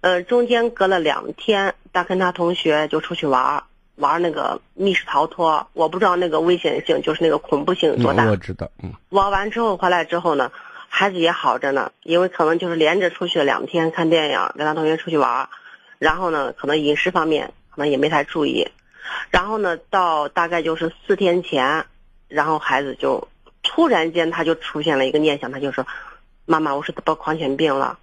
[0.00, 3.64] 呃，中间隔了两天，他跟他同学就出去玩儿，
[3.96, 8.24] 玩那个密室逃脱，我不知道那个危险性，就是那个恐怖性有多大。
[8.24, 8.90] 嗯我知道，嗯。
[9.10, 10.50] 玩完之后回来之后呢，
[10.88, 15.48] 孩子也好着呢，因为可能就是连着出去了两天看电影，跟他同学出去玩儿，
[15.98, 18.66] 然后呢，可能饮食方面可能也没太注意，
[19.30, 21.84] 然后呢，到大概就是四天前，
[22.28, 23.28] 然后孩子就
[23.64, 25.84] 突然间他就出现了一个念想，他就说
[26.46, 27.98] ：“妈妈，我是得狂犬病了。”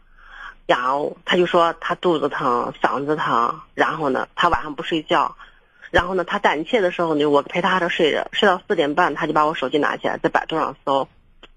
[0.68, 5.36] 然后他就说他肚子疼、嗓子疼，然后呢，他晚上不睡觉，
[5.92, 11.08] 然后呢，他胆怯的时候呢，我陪他这睡着，睡到四点半，他就把我手机拿起来，在百度上搜，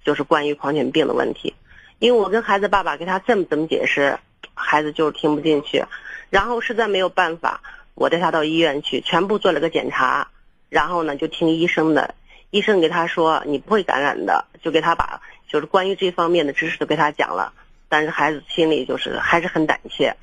[0.04, 1.54] 就是关于狂犬病的问题。
[1.98, 4.18] 因为我跟孩子爸爸给他这么怎么解释，
[4.54, 5.84] 孩子就是听不进去，
[6.28, 7.60] 然后实在没有办法，
[7.94, 10.28] 我带他到医院去，全部做了个检查，
[10.68, 12.14] 然后呢就听医生的，
[12.54, 17.52] 医生给他说你不会感染的，就给他把就是关于这方面的知识都给他讲了，
[17.88, 20.14] 但是孩子心里就是还是很胆怯，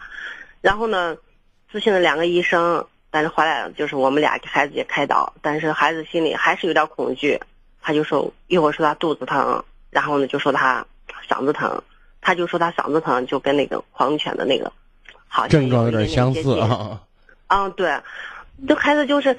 [0.61, 1.17] 然后呢
[1.69, 7.37] 咨询了两个医生，但是后来就是我们俩给孩子也开导，但是孩子心里还是有点恐惧，
[7.81, 10.85] 他就说一会儿说他肚子疼，然后呢就说他
[11.27, 11.83] 嗓子疼，
[12.21, 14.71] 他就说他嗓子疼，就跟那个狂犬的那个
[15.27, 17.01] 好症状有点相似啊。
[17.47, 17.99] 啊，对，
[18.65, 19.37] 这孩子就是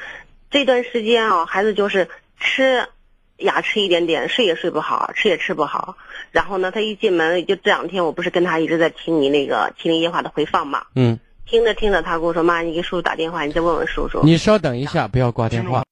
[0.50, 2.10] 这段时间啊，孩子就是
[2.42, 2.88] 吃
[3.36, 5.96] 呀吃一点点，睡也睡不好，吃也吃不好。
[6.32, 15.84] 然后呢，他一进门就这两天，我不是跟他一直在听你那个《麒麟夜话》的回放嘛，嗯，听着听着，他跟我说：“妈，你给叔叔打电话，你再问问叔叔。”你稍等一下，不要挂电话。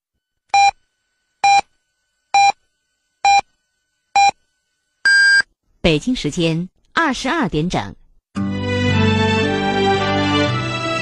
[5.81, 7.95] 北京时间二十二点整。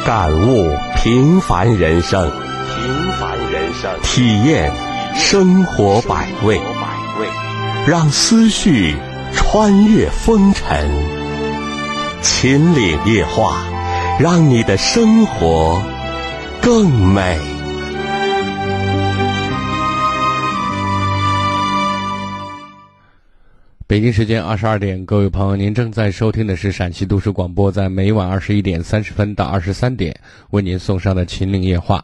[0.06, 4.72] 感悟平凡人生，平凡人生，体验
[5.16, 6.60] 生活百味，
[7.88, 8.96] 让思绪
[9.34, 10.90] 穿越风尘。
[12.22, 13.66] 秦岭夜话，
[14.20, 15.82] 让你的生活
[16.62, 17.40] 更美。
[23.88, 30.16] 北京时间二十二点，各位朋友，您正在收听的是陕西都市广播，在每晚二十一点三十分到二十三点
[30.52, 31.98] 为您送上的《秦岭夜话》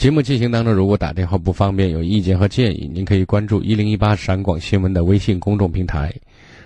[0.00, 6.10] 节目进行当中，如果打电话不方便，有意见和建议，您可以关注一零一八陕广新闻的微信公众平台。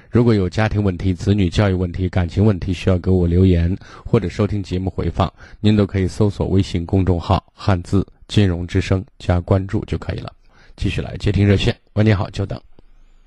[0.09, 10.33] 如果有家庭问题、子女教育问题、感情问题需要给我留言或者收听节目回放，您都可以搜索微信公众号“汉字金融之声”加关注就可以了。
[10.77, 12.63] 继续来接听热线，喂，你好，久等。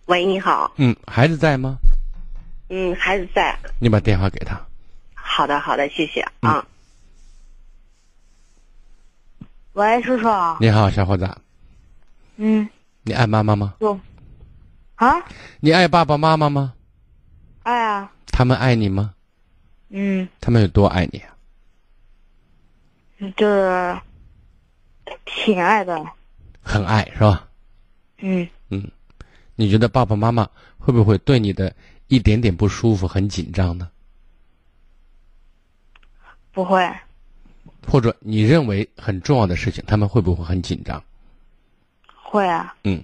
[0.06, 1.78] 喂，你好，嗯，孩子在吗？
[2.70, 3.60] 嗯，孩子在。
[3.78, 4.58] 你把电话给他。
[5.14, 6.68] 好的，好的，谢谢嗯啊。
[9.78, 10.28] 喂，叔叔。
[10.60, 11.30] 你好，小伙子，
[12.38, 12.68] 嗯，
[13.04, 13.76] 你爱妈妈吗？
[13.80, 14.00] 有。
[14.96, 15.24] 啊？
[15.60, 16.74] 你爱爸爸妈妈吗？
[17.62, 18.12] 爱啊。
[18.26, 19.14] 他们爱你吗？
[19.90, 21.38] 嗯，他们有多爱你啊？
[23.38, 24.02] 就是
[25.26, 26.04] 挺爱的。
[26.64, 27.48] 很爱是吧？
[28.18, 28.90] 嗯，嗯，
[29.54, 31.72] 你觉得爸爸妈妈会不会对你的
[32.08, 33.88] 一点点不舒服很紧张呢？
[36.52, 36.92] 不会。
[37.90, 41.02] 或者你认为很重要的事情，他们会不会很紧张？
[42.16, 42.76] 会啊。
[42.84, 43.04] 嗯。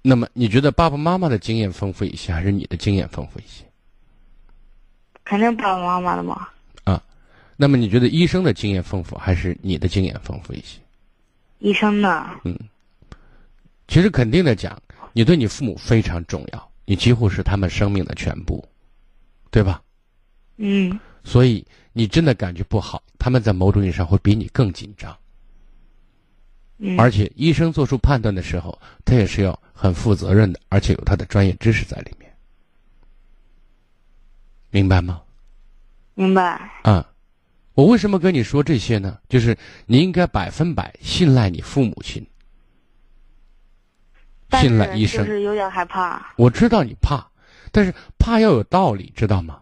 [0.00, 3.64] 那么你觉得爸爸妈妈的经验丰富一些，还是你的经验丰富一些？
[5.24, 6.48] 肯定爸爸妈妈的嘛。
[6.84, 7.02] 啊，
[7.56, 10.80] 那么你觉得医生的经验丰富，还是你的经验丰富一些？
[11.58, 12.30] 医生呢？
[12.44, 12.56] 嗯，
[13.88, 14.80] 其实肯定的讲，
[15.12, 18.66] 你对你父母非常重要，你几乎是他们生命的全部，
[19.50, 19.82] 对吧？
[20.56, 21.66] 嗯所以
[21.98, 25.18] 你真的感觉不好，他们在某种意义上会比你更紧张。
[26.76, 26.96] 嗯。
[26.96, 32.32] 而且医生做出判断的时候，他也是要很负责任的，而且有他的专业知识在里面，
[34.70, 35.20] 明白吗？
[36.14, 36.70] 明白。
[36.84, 37.04] 啊，
[37.74, 39.18] 我为什么跟你说这些呢？
[39.28, 42.24] 就是你应该百分百信赖你父母亲，
[44.52, 45.26] 信赖医生。
[45.26, 46.32] 就是有点害怕。
[46.36, 47.28] 我知道你怕，
[47.72, 49.60] 但是怕要有道理，知道吗？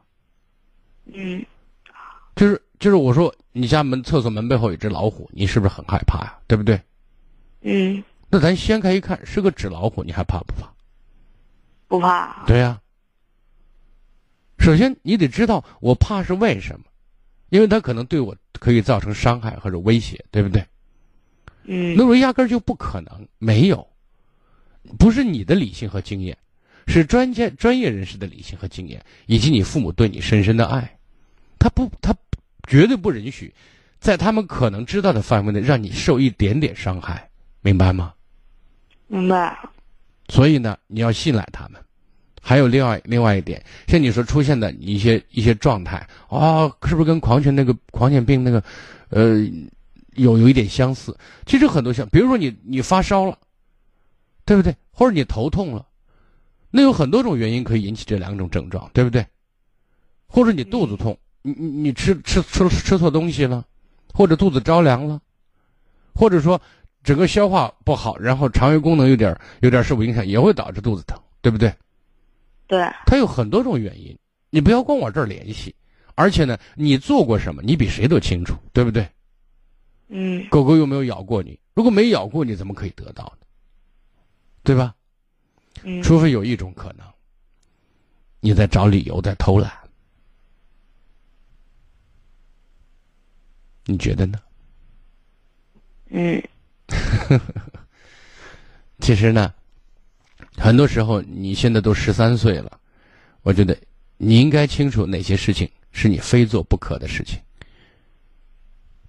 [1.14, 1.42] 嗯
[2.36, 6.38] 就是就是我说你家门厕所门背后有只老虎，你是不是很害怕呀？
[6.46, 6.80] 对不对？
[7.62, 10.72] 嗯，那咱掀开一看，是个纸老虎，你还怕不怕？
[11.88, 12.44] 不怕。
[12.46, 12.80] 对呀、
[14.58, 16.84] 首先你得知道我怕是为什么，
[17.48, 20.64] 因为它可能对我可以造成伤害或者威胁，对不对？
[21.64, 23.88] 嗯那我压根儿就不可能没有，
[24.98, 26.36] 不是你的理性和经验，
[26.86, 30.95] 是专家专业人士的理性和经验，以及你父母对你深深的爱，
[31.58, 32.14] 他不，他
[32.66, 33.52] 绝对不允许，
[33.98, 37.28] 在他们可能知道的范围内让你受一点点伤害，
[37.60, 38.12] 明白吗？
[39.06, 39.58] 明白。
[40.28, 41.80] 所以呢，你要信赖他们。
[42.40, 45.96] 还有另外另外一点，像你说出现的一些一些状态
[46.28, 48.62] 啊、是不是跟狂犬那个狂犬病那个，
[49.08, 49.44] 呃，
[50.14, 51.16] 有有一点相似？
[51.44, 53.36] 其实很多像，比如说你你发烧了，
[54.44, 54.72] 对不对？
[54.92, 55.84] 或者你头痛了，
[56.70, 59.26] 那有很多种原因可以引起这两种症状，对不对？
[60.28, 63.64] 或者你肚子痛，你你你吃吃吃吃错东西了，
[64.12, 65.20] 或者肚子着凉了，
[66.12, 66.60] 或者说
[67.04, 71.72] 整个消化不好，然后肠胃功能有点有点受影响，也会导致肚子疼，对不对？
[72.66, 72.84] 对。
[73.06, 74.18] 它有很多种原因，
[74.50, 75.72] 你不要光往这儿联系。
[76.16, 79.06] 而且呢，你做过什么，你比谁都清楚，对不对？
[80.08, 81.58] 嗯狗狗有没有咬过你？
[81.74, 83.46] 如果没咬过，你怎么可以得到呢？
[84.64, 84.94] 对吧？
[85.84, 86.02] 嗯。
[86.02, 87.06] 除非有一种可能，
[88.40, 89.70] 你在找理由，在偷懒。
[93.86, 94.38] 你觉得呢？
[96.10, 96.42] 嗯
[99.00, 99.52] 其实呢，
[100.56, 102.80] 很多时候你现在都十三岁了，
[103.42, 103.76] 我觉得
[104.16, 107.40] 你应该清楚哪些事情是你非做不可的事情，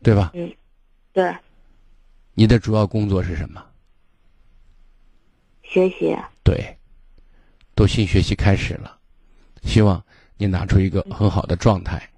[0.01, 0.31] 对吧？
[0.33, 0.51] 嗯，
[1.13, 1.35] 对，
[2.33, 3.63] 你的主要工作是什么？
[5.63, 6.17] 学习。
[6.43, 6.77] 对，
[7.75, 8.97] 都新学期开始了，
[9.63, 10.03] 希望
[10.37, 12.09] 你拿出一个很好的状态，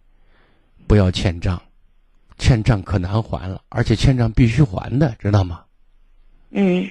[0.88, 1.62] 不要欠账，
[2.39, 5.63] 欠账可难还了，而且欠账必须还的，知道吗？
[6.52, 6.89] 嗯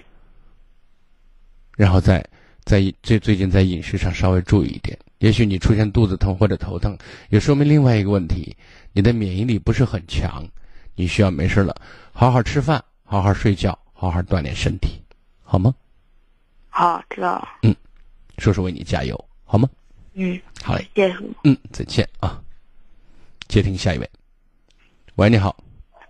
[1.77, 2.25] 然后再
[2.65, 4.97] 在最最近在饮食上稍微注意一点。
[5.19, 6.97] 也许你出现肚子疼或者头疼，
[7.29, 8.57] 也说明另外一个问题，
[8.93, 10.47] 你的免疫力不是很强，
[10.95, 11.75] 你需要没事了
[12.13, 15.03] 好好吃饭，好好睡觉，好好锻炼身体，
[15.43, 15.75] 好吗？
[16.69, 17.49] 好，知道了。
[17.63, 17.75] 嗯
[18.37, 19.69] 叔叔为你加油，好吗？
[20.15, 20.89] 嗯，好嘞。
[21.43, 22.41] 嗯，再见啊。
[23.49, 24.09] 接听下一位。
[25.19, 25.57] 喂，你好。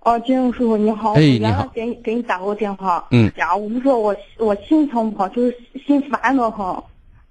[0.03, 1.67] 哦，金荣叔叔你好，哎你我原来好。
[1.73, 3.33] 给你给你打过电话，嗯。
[3.37, 6.83] 呀，我不说我我心情不好，就是心烦的很，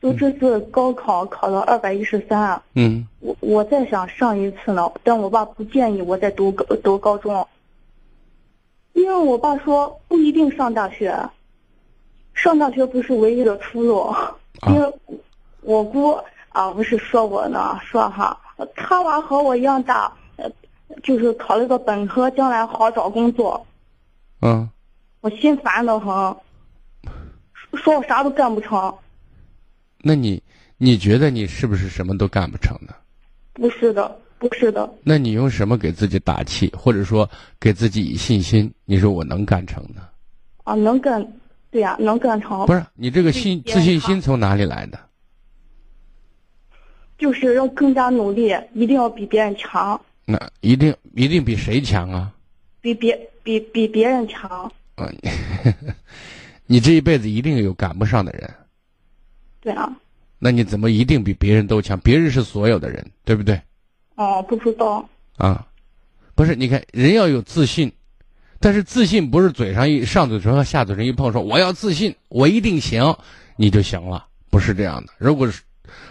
[0.02, 3.08] 就这次高考考了二百一十三，嗯。
[3.20, 7.48] 我我在想上一次呢，但我爸不建议我再读高读高中，
[8.94, 11.16] 因为我爸说不一定上大学，
[12.34, 14.12] 上大学不是唯一的出路，
[14.68, 14.94] 因为
[15.62, 16.18] 我姑
[16.50, 18.36] 啊不是说我呢，说哈，
[18.76, 20.12] 他娃和我一样大，呃，
[21.04, 23.65] 就是考了个本科，将来好找工作，
[24.41, 24.69] 嗯，
[25.21, 26.08] 我心烦的很，
[27.54, 28.93] 说说我啥都干不成，
[30.00, 30.41] 那你
[30.78, 32.93] 你觉得你是不是什么都干不成呢？
[33.54, 38.73] 不是的，不是的，那你用什么给自己打气，或者说给自己以信心？
[38.86, 40.08] 你说我能干成呢？
[40.63, 41.26] 啊，能干，
[41.71, 45.00] 对呀、能干成，不是你这个信自信心从哪里来的？
[47.17, 52.34] 就是要更加努力，一定要比别人强，那一定一定比谁强啊？
[52.82, 55.16] 比别比比别人强，嗯，
[56.68, 58.54] 你这一辈子一定有赶不上的人，
[59.62, 59.90] 对啊，
[60.38, 61.98] 那你怎么一定比别人都强？
[62.02, 63.60] 别人是所有的人，对不对？
[64.16, 65.66] 哦，不知道，啊，
[66.36, 67.90] 不是，你看人要有自信，
[68.60, 73.16] 但是自信不是嘴上一上嘴唇和下嘴唇一碰说我要自信，我一定行，
[73.56, 75.13] 你就行了，不是这样的。
[75.18, 75.62] 如果是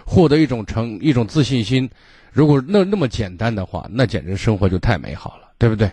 [0.07, 1.89] 获得一种成一种自信心，
[2.37, 5.91] 如果那那么简单的话，那简直生活就太美好了，对不对？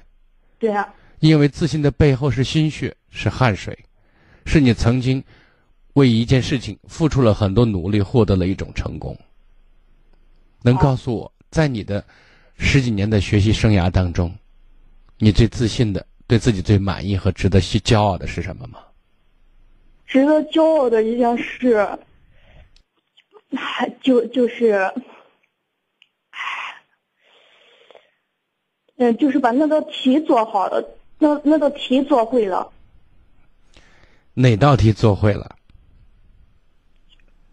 [0.59, 3.77] 对啊，因为自信的背后是心血，是汗水，
[4.45, 5.23] 是你曾经
[5.93, 9.17] 为一件事情付出了很多努力，获得了一种成功。
[10.63, 12.03] 能告诉我，在你的
[12.57, 14.29] 十几年的学习生涯当中，
[15.19, 18.79] 你最自信的、对自己最满意和值得去骄傲的是什么吗？
[20.05, 21.87] 值得骄傲的一件事，
[23.55, 24.91] 还就就是，
[29.03, 30.81] 嗯，就是把那道题做好了，
[31.19, 32.69] 那那道题做会了，
[34.33, 35.57] 哪道题做会了？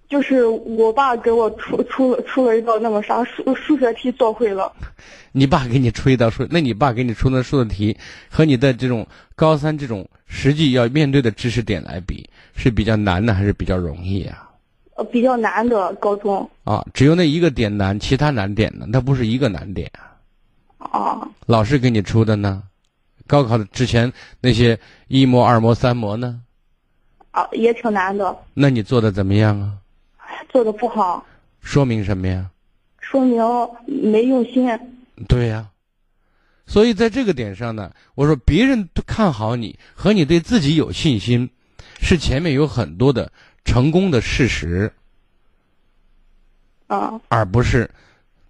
[0.08, 4.72] 就是我爸给我出出了出了一道那个啥数数学题做会了，
[5.32, 7.96] 你爸给你出一道数，那你爸给你出的数的题
[8.28, 14.50] 和你的这种高三这种实际要面对的知识点来比，是比较难的还是比较容易啊？
[14.94, 18.86] 呃，比较难的高中啊，只有那一个点难，其他难点呢？
[18.88, 20.09] 那不是一个难点啊。
[20.90, 22.62] 啊，老师给你出的呢？
[23.26, 26.42] 高考的之前那些一模、二模、三模呢？
[27.30, 29.78] 啊，也挺难的，那你做的怎么样啊？
[30.48, 31.24] 做的不好，
[31.60, 32.50] 说明什么呀？
[32.98, 33.40] 说明
[33.86, 34.68] 没用心。
[35.28, 35.70] 对呀、
[36.66, 41.48] 所以在这个点上呢，我说别人都看好你和你对自己有信心，
[42.00, 43.30] 是前面有很多的
[43.64, 44.92] 成功的事实，
[46.88, 47.88] 啊，而不是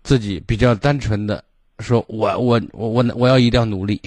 [0.02, 1.44] 自己比较单纯的
[1.80, 4.00] 说我我我我我要一定要努力。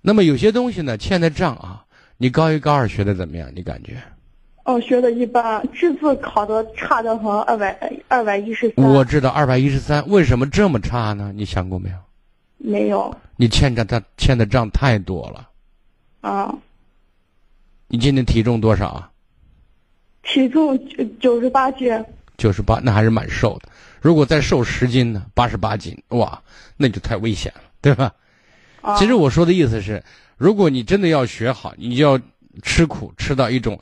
[0.00, 1.84] 那么有些东西呢，欠的账啊，
[2.18, 3.50] 你高一高二学的怎么样？
[3.54, 3.96] 你感觉？
[4.64, 8.84] 哦，学的一般，这次考的差的很，二百二百一十三。
[8.84, 11.32] 我知道二百一十三，为什么这么差呢？
[11.34, 11.96] 你想过没有？
[12.56, 15.50] 没有你欠账他欠的账太多了。
[16.22, 16.54] 啊，
[17.88, 19.10] 你今年体重多少啊？
[20.22, 22.04] 体重九九十八斤，
[22.38, 23.68] 九十八，那还是蛮瘦的。
[24.04, 25.24] 如果再瘦十斤呢？
[25.32, 26.42] 八十八斤，哇，
[26.76, 28.12] 那就太危险了，对吧？
[28.82, 30.04] 啊、其实我说的意思是，
[30.36, 32.20] 如果你真的要学好，你就要
[32.62, 33.80] 吃苦，吃到一种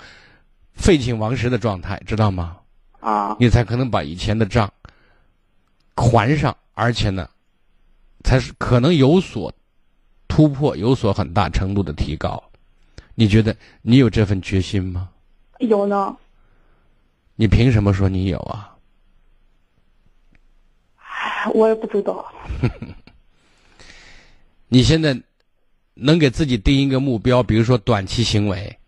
[0.74, 2.56] 废寝忘食的状态，知道吗？
[3.00, 4.72] 啊你才可能把以前的账
[5.96, 7.28] 还上，而且呢，
[8.22, 9.52] 才是可能有所
[10.28, 12.40] 突破，有所很大程度的提高。
[13.16, 15.08] 你觉得你有这份决心吗？
[15.58, 16.16] 有呢，
[17.34, 18.68] 你凭什么说你有啊？
[21.42, 22.24] 唉 我也不知道。
[24.68, 25.20] 你现在
[25.94, 28.78] 能给自己定一个目标，比如说短期行为，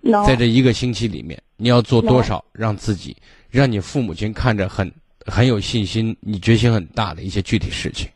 [0.00, 3.16] 能在这一个星期里面，你要做多少，让自己，
[3.50, 4.90] 让你父母亲看着很
[5.26, 8.08] 很有信心，你决心很大的一些具体事情。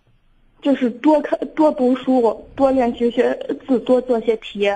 [0.62, 3.36] 就是多看、多读书、多练习学
[3.66, 4.70] 字、多做些题。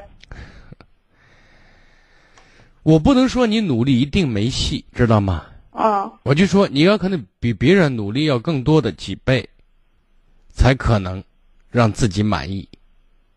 [2.82, 5.46] 我不能说你努力一定没戏，知道吗？
[5.74, 9.46] 啊，我就说你要可能比别人努力要更多的几倍，
[10.48, 11.22] 才可能
[11.68, 12.66] 让自己满意，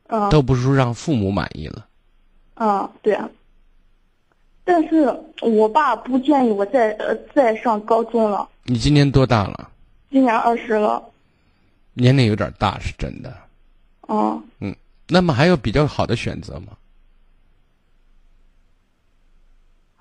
[0.06, 1.88] 啊，都不是说让父母满意了。
[2.54, 3.28] 啊，对啊。
[4.64, 5.08] 但是
[5.42, 9.72] 我爸不建议我再呃再上高中了，你今年多大了？
[10.12, 11.04] 今年二十了。
[11.96, 13.30] 年龄有点大，是真的。
[14.02, 14.76] 啊，嗯，
[15.08, 16.78] 那么还有比较好的选择吗？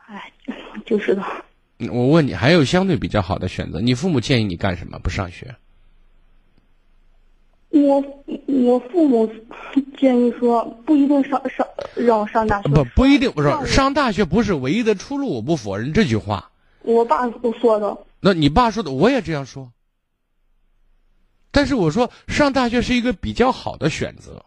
[0.06, 0.30] 哎，
[0.84, 1.24] 就是的。
[1.78, 3.80] 嗯我问你，还有相对比较好的选择？
[3.80, 4.98] 你父母建议你干什么？
[4.98, 5.54] 不上学？
[7.70, 8.00] 我
[8.46, 9.30] 我父母
[9.98, 12.68] 建议说不一定上上让我上大学。
[12.70, 13.30] 不，不一定。
[13.32, 16.50] 不是上大学不是唯一的出路，我不否认这句话。
[16.82, 17.98] 我爸都说的。
[18.20, 19.70] 那你爸说的，我也这样说。
[21.50, 24.44] 但是我说上大学是一个比较好的选择。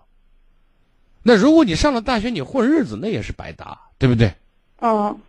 [1.21, 4.33] 那如果你上了大学，你混日子，那也是白搭，对不对？
[4.79, 5.19] 嗯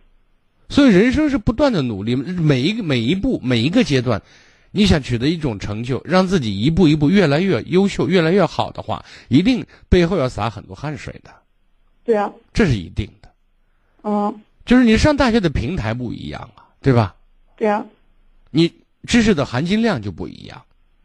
[0.71, 4.19] 所以人生是不断的努力，每一个每一步每一个阶段，
[4.71, 11.31] 你想取得一种成就，让自己一步一步越来越优秀、越来越好的话，一定背后要洒很多汗水的，
[12.05, 13.29] 对啊，这是一定的。
[14.03, 17.15] 嗯就是你上大学的平台不一样啊，对吧？
[17.57, 17.85] 对啊，
[18.49, 18.71] 你
[19.05, 20.63] 知识的含金量就不一样。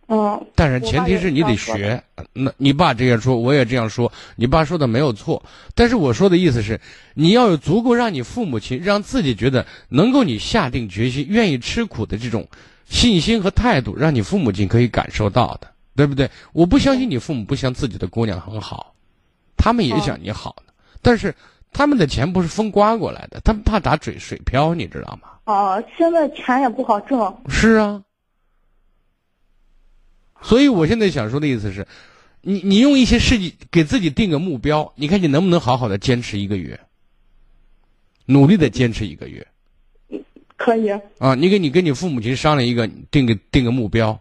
[0.09, 0.47] 嗯。
[0.55, 2.03] 但是前提是你得学。
[2.33, 5.43] 那你爸这样说，我也这样说，你爸说的没有错。
[5.75, 6.81] 但是我说的意思是，
[7.15, 12.47] 你要有足够让你父母亲让自己觉得能够你下定决心、愿意吃苦的这种
[12.89, 16.31] 信心和态度，让你父母亲可以感受到的，对不对？
[16.53, 18.95] 我不相信你父母不想自己的姑娘很好，
[19.57, 21.35] 他们也想你好的，但是
[21.73, 25.29] 他们的钱不是风刮过来的，他们怕打水水漂，你知道吗？
[25.53, 27.37] 啊，现在钱也不好挣。
[27.49, 28.01] 是啊，
[30.47, 31.84] 所以我现在想说的意思是，
[32.40, 36.78] 你你用一些事情给自己定个目标，你看你能不能好好的坚持一个月，
[38.26, 39.44] 努力的坚持一个月
[40.57, 40.88] 可以。
[41.18, 41.34] 啊！
[41.34, 44.16] 你给你跟你父母亲商量一个，定个定个目标，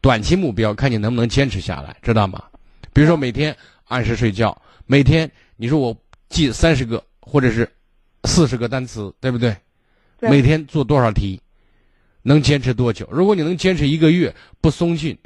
[0.00, 2.42] 短期目标，看你能不能坚持下来，知道吗？
[2.94, 3.54] 比如说每天
[3.84, 5.94] 按时睡觉，每天你说我
[6.30, 7.70] 记三十个或者是
[8.24, 9.54] 四十个单词，对不对？
[10.18, 11.38] 对每天做多少题，
[12.22, 13.06] 能坚持多久？
[13.12, 15.16] 如果你能坚持一个月不松劲，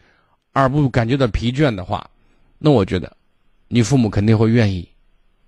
[0.55, 2.09] 而不感觉到疲倦的话，
[2.59, 3.15] 那我觉得
[3.69, 4.89] 你父母肯定会愿意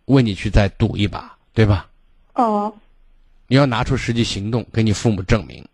[0.04, 1.88] 为你去再赌一把，对吧？
[2.34, 2.70] 哦，
[3.46, 5.64] 你要拿出实际行动给你父母证明，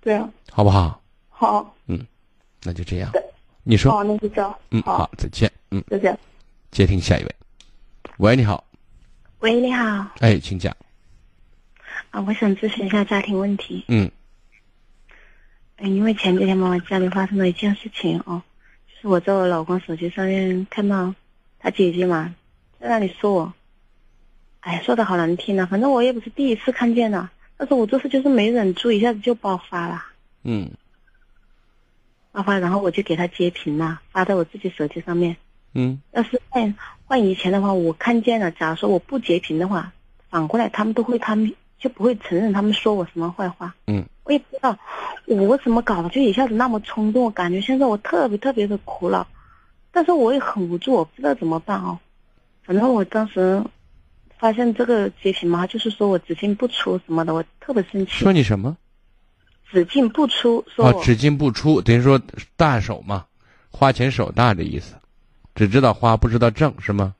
[0.00, 1.02] 对啊，好不好？
[1.28, 1.74] 好。
[1.88, 2.06] 嗯
[2.62, 3.22] 那就这样对。
[3.62, 4.54] 你说，好，那就这样。
[4.70, 5.50] 嗯，好好，再见。
[5.70, 6.16] 嗯，再见。
[6.70, 7.34] 接听下一位。
[8.18, 8.62] 喂，你好，
[9.40, 10.76] 喂，你好，哎，请讲。
[12.10, 13.84] 啊，我想咨询一下家庭问题。
[13.88, 14.10] 嗯
[15.78, 18.42] 嗯，因为前几天嘛，我家里发生了一件事情哦，
[18.88, 21.14] 就是我在我老公手机上面看到
[21.58, 22.34] 他姐姐嘛，
[22.80, 23.52] 在那里说我，
[24.60, 30.02] 哎，说的好难听啊，反正我也不是第一次看见了，但是我这次就是没忍住，一下子就爆发了，
[30.44, 30.70] 嗯
[32.32, 35.36] 爆发，然后我就给他截屏了，发在我自己手机上面。
[35.74, 36.74] 嗯要是换
[37.04, 39.92] 换以前的话，我看见了，假如说我不截屏的话，
[40.30, 43.74] 反过来他们都会，他们就不会承认他们说我什么坏话。
[43.86, 44.76] 嗯，我也不知道
[45.26, 49.26] 我怎么搞的，就一下子那么冲动，我感觉现在我特别特别的苦恼，
[49.92, 51.98] 但是我也很无助，我不知道怎么办哦。
[52.64, 53.62] 反正我当时
[54.36, 58.12] 发现这个截屏嘛，就是说我只进不出什么的，我特别生气。
[58.12, 58.76] 说你什么？
[59.70, 62.20] 只进不出，说哦，只进不出，等于说
[62.56, 63.26] 大手嘛，
[63.70, 64.94] 花钱手大的意思，
[65.54, 67.14] 只知道花不知道挣是吗？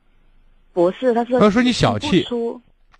[0.72, 2.24] 不是，他说他说你小气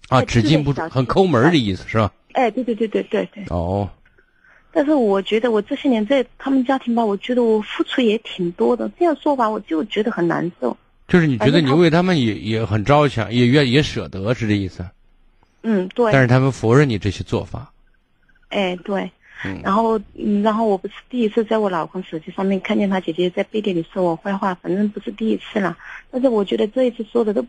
[0.08, 2.12] 啊，哎只进不出，很抠门的意思是吧？
[2.32, 3.44] 哎，对对对对对对。
[3.50, 3.88] 哦，
[4.76, 8.86] 但是我觉得我这些年在他们家庭吧，我觉得我付出也挺多的。
[8.98, 10.76] 这样说吧，我就觉得很难受。
[11.08, 14.84] 就是你觉得你为他们也也很着想，也愿也舍得，是这意思？
[15.62, 16.12] 嗯，对。
[16.12, 17.72] 但是他们否认你这些做法。
[18.50, 19.10] 哎，对。
[19.44, 25.74] 嗯然后，嗯，然后我不是第一次在我老公手机上面看见他姐姐在背地里说我坏话，反正不是第一次了。
[26.10, 27.46] 但是我觉得这一次说的都，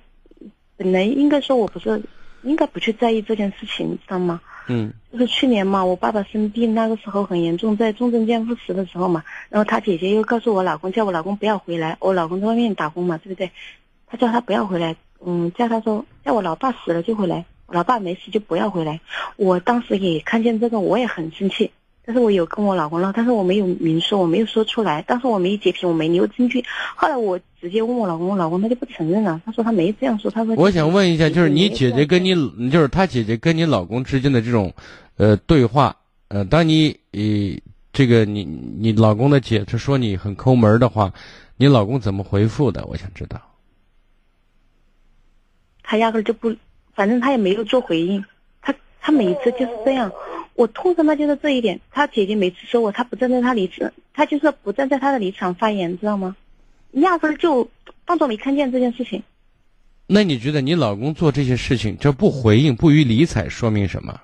[0.78, 2.02] 本来应该说我不是
[2.44, 4.40] 应该不去在意这件事情，你知道吗？
[4.68, 13.52] 嗯就是去年嘛，我爸爸生病，那个时候很严重，在重症监护室的时候嘛，然后他姐姐又告诉我老公，叫我老公不要回来，我老公在外面打工嘛，对不对？
[14.08, 14.96] 他叫他不要回来，
[15.26, 19.00] 嗯，叫他说，叫我老爸死了就回来，老爸没死就不要回来。
[19.36, 21.72] 我当时也看见这个，我也很生气，
[22.08, 26.64] 但是我有跟我老公唠，但是我没有明说，我没有说出来，当时我没截屏，我没留证据。
[26.96, 32.34] 后来我直接问我老公，我老公他就不承认了，他说他没这样说，他说我想问一下，就是你姐姐跟你，
[32.72, 34.74] 就是他姐姐跟你老公之间的这种，
[35.18, 35.94] 呃，对话，
[36.30, 37.22] 呃，当你呃
[37.92, 41.12] 这个你你老公的姐她说你很抠门儿的话，
[41.58, 42.86] 你老公怎么回复的？
[42.86, 43.42] 我想知道。
[45.84, 46.56] 他压根儿就不，
[46.94, 48.24] 反正他也没有做回应，
[49.08, 50.12] 他她每一次就是这样。
[50.56, 56.36] 我痛恨她就是这一点，他姐姐每次说我，他不站在他立场，她就是不站在他的立场发言，知道吗？
[56.92, 57.70] 压根儿就
[58.06, 59.24] 当做没看见这件事情。
[60.08, 64.20] 那你觉得你老公做这些事情，这不回应、不予理睬，说明什么？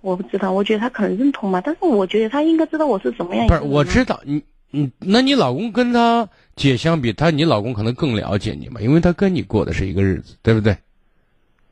[0.00, 3.48] 我不知道，我觉得他可能认同嘛，但是我觉得他应该知道我是怎么样。
[3.48, 10.76] 不是，我知道你，你，那你老公跟他姐相比，他你老公可能更了解你嘛，因为他跟你过的是一个日子，对不对？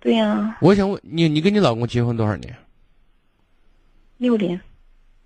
[0.01, 0.57] 对呀。
[0.61, 2.57] 我想问你，你跟你老公结婚多少年？
[4.19, 4.61] 六年。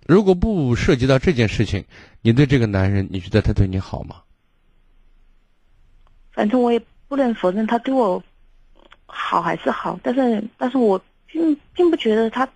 [0.05, 1.83] 如果不涉及到这件事情，
[2.21, 4.17] 你对这个男人，你觉得他对你好吗？
[6.31, 8.21] 反正我也不能否认他对我
[9.05, 12.47] 好还是好，但是，但是我并并不觉得他。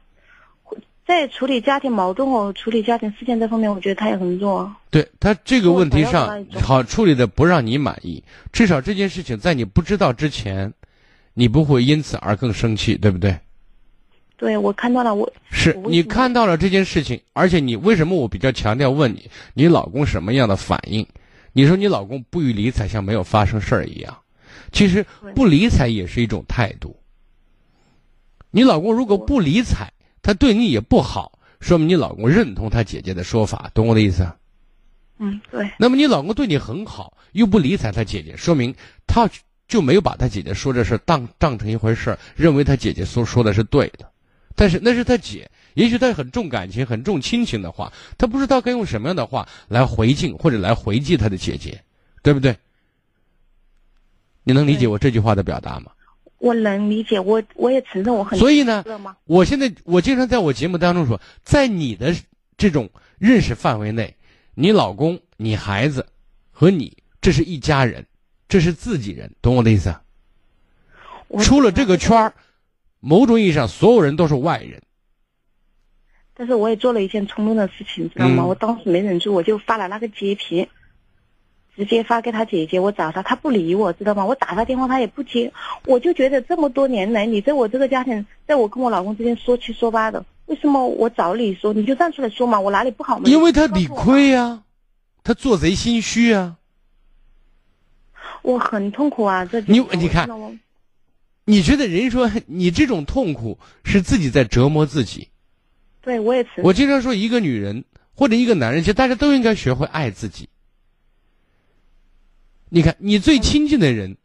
[1.08, 4.72] 在处理家庭矛盾和处理家庭事件这方面，我觉得他也很弱。
[4.92, 8.24] 对他这个问题上，好处理的不让你满意。
[8.54, 10.72] 至少这件事情在你不知道之前，
[11.34, 13.38] 你不会因此而更生气，对不对？
[14.38, 21.06] 对，我看到了，我是你看到了这件事情，而且你为什么我比较强调问你，你老公什么样的反应？
[21.52, 24.18] 你说你老公不予理睬，像没有发生事儿一样。
[24.72, 25.06] 其实
[25.36, 26.96] 不理睬也是一种态度。
[28.52, 29.92] 你老公如果不理睬。
[30.22, 34.30] 他对你也不好，说明你老公认同他姐姐的说法，懂我的意思？
[35.18, 35.68] 嗯，对。
[35.80, 38.76] 那么你老公对你很好，又不理睬他姐姐，说明
[39.08, 39.28] 他
[39.70, 44.12] 就没有把他姐姐说这事当当成一回事认为他姐姐所说的是对的。
[44.56, 51.82] 但是那是他姐，也许他很重感情、很重亲情的话，他不知道该用什么样的话来回敬或者来回击他的姐姐，
[52.22, 52.58] 对不对？
[54.44, 55.92] 你能理解我这句话的表达吗？
[56.40, 58.40] 我能理解，我我也承认我很。
[58.40, 58.84] 所以呢，
[59.26, 62.16] 我现在我经常在我节目当中说，在你的
[62.58, 64.16] 这种认识范围内，
[64.56, 66.06] 你老公、你孩子
[66.52, 68.06] 和你，这是一家人，
[68.50, 69.96] 这是自己人，懂我的意思？
[71.42, 72.34] 出了这个圈儿，
[73.00, 74.82] 某种意义上，所有人都是外人。
[76.34, 78.44] 但是我也做了一件冲动的事情，知道吗？
[78.46, 80.68] 我当时没忍住，我就发了那个截屏。
[81.76, 84.26] 直接发给他姐姐，我找他，他不理我，知道吗？
[84.26, 85.54] 我打他电话，他也不接。
[85.86, 92.60] 我就觉得这么多年来，你在我这个家庭，在我跟我老公之间说七说八的，为什么我找你说，你就站出来说嘛？
[92.60, 93.24] 我哪里不好吗？
[93.28, 94.64] 因为他理亏呀，
[95.24, 96.58] 他做贼心虚啊。
[98.50, 100.28] 我很痛苦啊，这你你看，
[101.46, 105.28] 你觉得人说你这种痛苦是自己在折磨自己？
[106.02, 106.62] 对，我也是。
[106.64, 107.84] 我经常说，一个女人
[108.16, 110.50] 或者一个男人，其实大家都应该学会爱自己。
[112.70, 114.18] 你看，你最亲近的人，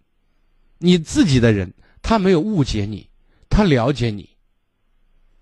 [0.78, 3.08] 你自己的人，他没有误解你，
[3.50, 4.30] 他了解你，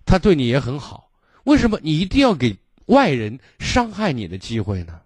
[0.05, 1.09] 他对你也很好。
[1.45, 2.57] 为什么你一定要给
[2.87, 4.99] 外人伤害你的机会呢？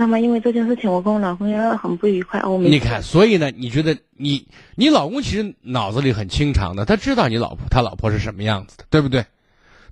[0.00, 0.18] 知道吗？
[0.18, 2.40] 因为这件事情，我跟我老公也很不愉快。
[2.40, 9.22] 我你看，所以呢，你觉得你你老公其实脑子里很清长的，他知道你老婆他老婆是什么样子的，对不对？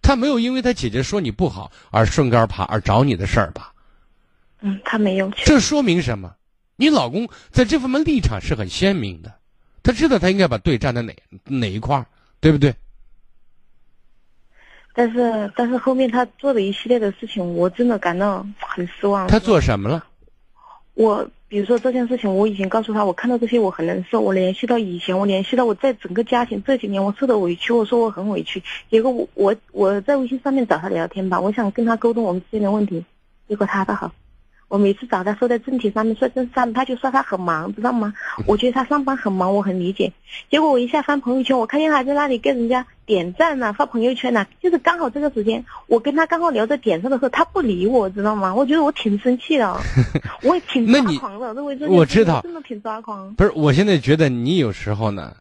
[0.00, 3.70] 他没有因为他姐姐说你不好而顺杆爬而找你的事儿吧？
[4.62, 5.30] 嗯，他没有。
[5.44, 6.32] 这说明什么？
[6.76, 9.30] 你老公在这方面立场是很鲜明的，
[9.82, 12.06] 他知道他应该把队站在哪哪一块儿，
[12.40, 12.74] 对不对？
[14.98, 19.28] 但是，但是后面他做的一系列的事情，我真的感到很失望。
[19.28, 20.04] 他做什么了？
[20.94, 24.20] 我比如说这件事情，我已经告诉他，我看到这些我很难受。
[24.20, 28.60] 我联系到以前，我联系到我在整个家庭这几年我受的委屈，我说我很委屈。
[28.90, 33.04] 结果我我我在微信上面找他聊天吧，我想跟他沟通我们之间的问题，
[33.46, 34.10] 结果他倒好。
[34.68, 38.12] 我每次找他说在正题上面说正上，他就说他很忙，知道吗？
[38.46, 40.12] 我觉得他上班很忙，我很理解。
[40.50, 48.54] 结果我一下翻朋友圈，我看见他在那里跟人家点赞呢，发朋友圈呢，就是刚好这个时间，我跟他刚好聊着点上的时候，他不理我，知道吗？
[48.54, 49.74] 我觉得我挺生气的，
[50.44, 51.64] 我也挺抓狂的。
[51.88, 53.32] 我知道，真的挺抓狂。
[53.34, 55.34] 不是，我现在觉得你有时候呢，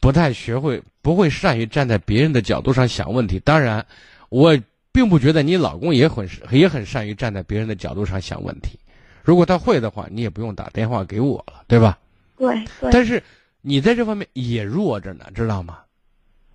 [0.00, 3.40] 不太学会，不会善于站在别人的角度上想问题。
[3.40, 3.86] 当然，
[4.28, 4.58] 我。
[4.96, 8.78] 并不觉得你老公也很也很善于站在别人的角度上想问题，
[9.22, 11.98] 如果他会的话，你也不用打电话给我了，对吧？
[12.38, 12.64] 对。
[12.90, 13.22] 但是
[13.60, 15.80] 你在这方面也弱着呢，知道吗？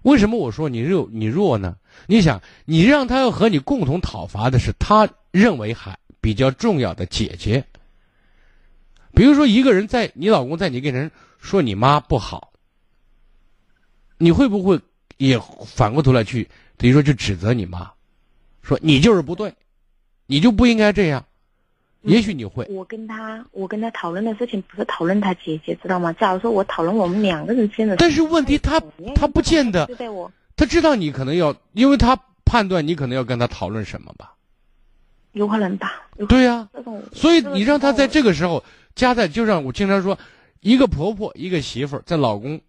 [0.01, 1.07] 为什么我说你弱？
[1.11, 1.77] 你弱呢？
[2.07, 7.63] 你想，你让他要和你共同讨伐的是他认为还比较重要的姐姐。
[9.13, 12.51] 比如说，一个人在你老公在你跟人说你妈不好，
[14.17, 14.79] 你会不会
[15.17, 17.91] 也反过头来去，等于说去指责你妈？
[18.61, 19.53] 说你就是不对，
[20.25, 21.25] 你就不应该这样。
[22.01, 22.65] 也许你会。
[22.69, 26.11] 我跟他，我跟他讨论的事情不是讨论他姐姐，知道吗？
[26.13, 27.95] 假如说我讨论我们两个人之间的。
[27.97, 28.81] 但是问题他
[29.13, 29.87] 他不见得。
[30.55, 34.33] 他知道你可能要，因为他判断你可能要跟他讨论什么吧。
[35.33, 36.07] 有可能吧。
[36.27, 36.69] 对呀。
[37.13, 38.63] 所以你让他在这个时候
[38.95, 40.17] 夹在，就让我经常说，
[40.59, 42.61] 一个婆婆一个媳妇在老公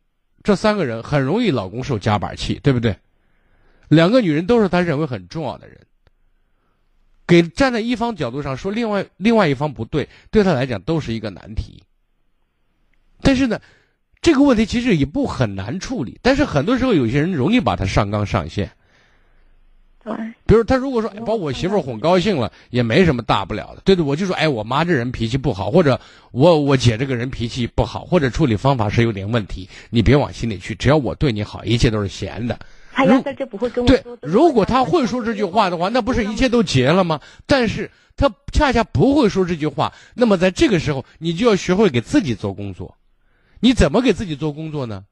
[0.42, 2.96] 这三个人很容易老公受夹板气，对不对？
[3.92, 5.76] 两个女人都是他认为很重要的人，
[7.26, 11.82] 给站在一方角度上说，另外另外一方不对，对他来讲都是一个难题。
[13.20, 13.60] 但是呢，
[14.22, 18.70] 这个问题其实也不很难处理，但是很多时候有些人容易把他上纲上线。
[20.02, 20.14] 对，
[20.46, 32.58] 比如他如果说把我媳妇哄高兴了，也没什么大不了的，对对，我就说，哎，我妈这人脾气不好，或者我我姐这个人脾气不好，或者处理方法是有点问题，你别往心里去，只要我对你好，一切都是闲的。
[32.92, 37.20] 他压根就不会跟我对。，如果他会说这句话的话，那不是一切都结了吗？
[37.46, 42.96] 但是他恰恰不会说这句话，那么在这个时候，你就要学会给自己做工作。
[43.60, 45.04] 你怎么给自己做工作呢？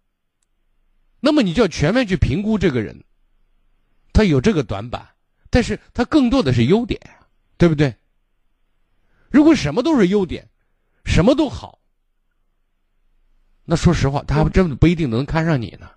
[1.20, 3.04] 那么你就要全面去评估这个人，
[4.12, 5.08] 他有这个短板，
[5.50, 7.00] 但是他更多的是优点，
[7.56, 7.94] 对不对？
[9.30, 10.48] 如果什么都是优点，
[11.04, 11.78] 什么都好，
[13.64, 15.90] 那说实话，他还真的不一定能看上你呢。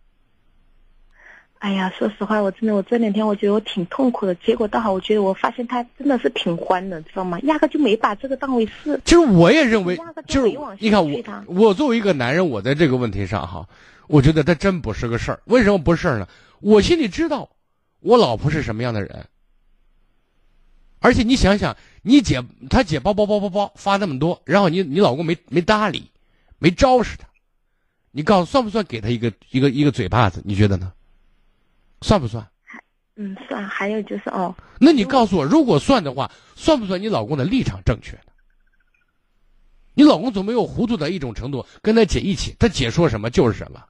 [1.64, 4.36] 哎呀，说实话，我真的，我这两天我觉得我挺痛苦的。
[4.36, 7.40] 结果倒好，我觉得我发现他真的是挺欢的，知道吗？
[7.44, 9.00] 压根就没把这个当回事。
[9.06, 9.98] 其实我也认为，
[10.28, 13.66] 就是你看我我作为一个男人，我在这个问题上哈，
[14.08, 15.40] 我觉得他真不是个事儿。
[15.46, 16.28] 为什么不是事儿呢？
[16.60, 17.50] 我心里知道，
[18.02, 19.26] 我老婆是什么样的人。
[21.00, 26.12] 而且你想想，你姐她姐包包包包包发那么多，然后你你老公没没搭理，
[26.60, 27.26] 没招使她，
[28.12, 30.42] 你告诉算不算给她一个一个一个嘴巴子？
[30.44, 30.92] 你觉得呢？
[32.04, 32.48] 算不算？
[33.16, 33.68] 嗯，算。
[33.68, 38.34] 还有就是哦，那你告诉我，如果算的话，算不算你老公的立场正确呢？
[39.96, 43.82] 你老公总没有糊涂到一种程度，跟他姐一起，他姐说什么就是什么。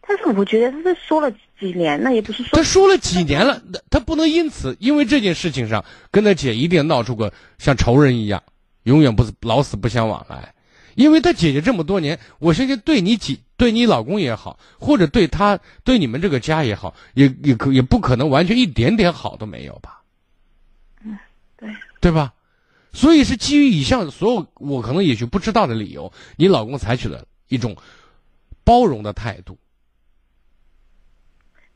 [0.00, 1.30] 但是我觉得他是说了
[1.60, 8.42] 几年了，也不是说他说了几年了，那他不能因此因为这件事情上跟他姐一定闹出个像仇人一样，
[8.84, 10.54] 永远不是老死不相往来。
[10.94, 20.00] 因为他姐姐这么多年，我相信对你姐、对你老公也好，或者对他、对你们这个家也好，也也可也不可能完全一点点好都没有吧？
[21.04, 21.18] 嗯，
[21.56, 21.68] 对，
[22.00, 22.32] 对吧？
[22.92, 27.76] 所以是基于以上所有我可能也许不知道的理由，你老公采取了一种
[28.64, 29.58] 包容的态度。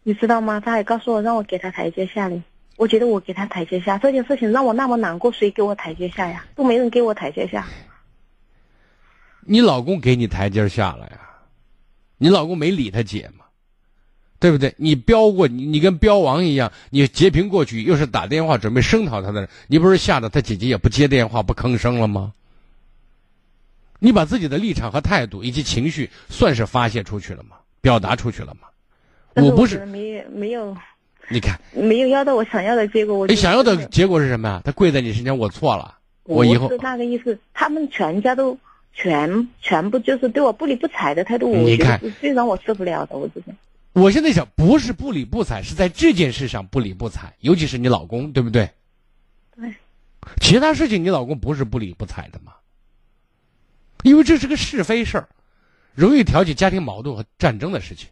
[0.05, 0.61] 你知道吗？
[0.61, 2.43] 他还告诉我让我给他台阶下嘞。
[2.77, 6.47] 我觉得我给他台阶下这件事情让我那么难过，谁给我台阶下呀？
[6.55, 7.67] 都没人给我台阶下。
[9.41, 11.21] 你老公给你台阶下了呀，
[12.23, 13.45] 你老公没理他姐吗？
[14.39, 14.73] 对不对？
[14.77, 22.33] 你飙过你，你跟标王一样，你截屏过去，又是打电话准备声讨他的人，你不是吓得他姐姐也不接电话不吭声了吗？
[23.99, 27.57] 你把自己的立场和态度以及情绪算是发泄出去了吗？
[27.81, 28.69] 表达出去了吗？
[29.35, 30.77] 但我不是没没有
[31.29, 33.17] 你看，没有要到我想要的结果。
[33.17, 34.63] 我你想要的结果是什么呀？
[34.65, 38.57] 他跪在你身前，我错了，我以后是那个意思，他们全家都
[38.93, 43.17] 全全部就是对我不理不睬的态度，我觉得是最让我受不了的。
[43.17, 43.55] 我觉得
[43.93, 48.71] 我现在想，不是不理不睬，是在这件事上不理不睬，尤其是你老公，对不对？
[49.57, 49.75] 对。
[50.41, 52.53] 其他事情你老公不是不理不睬的吗？
[54.03, 55.29] 因为这是个是非事儿，
[55.95, 58.09] 容易挑起家庭矛盾和战争的事情。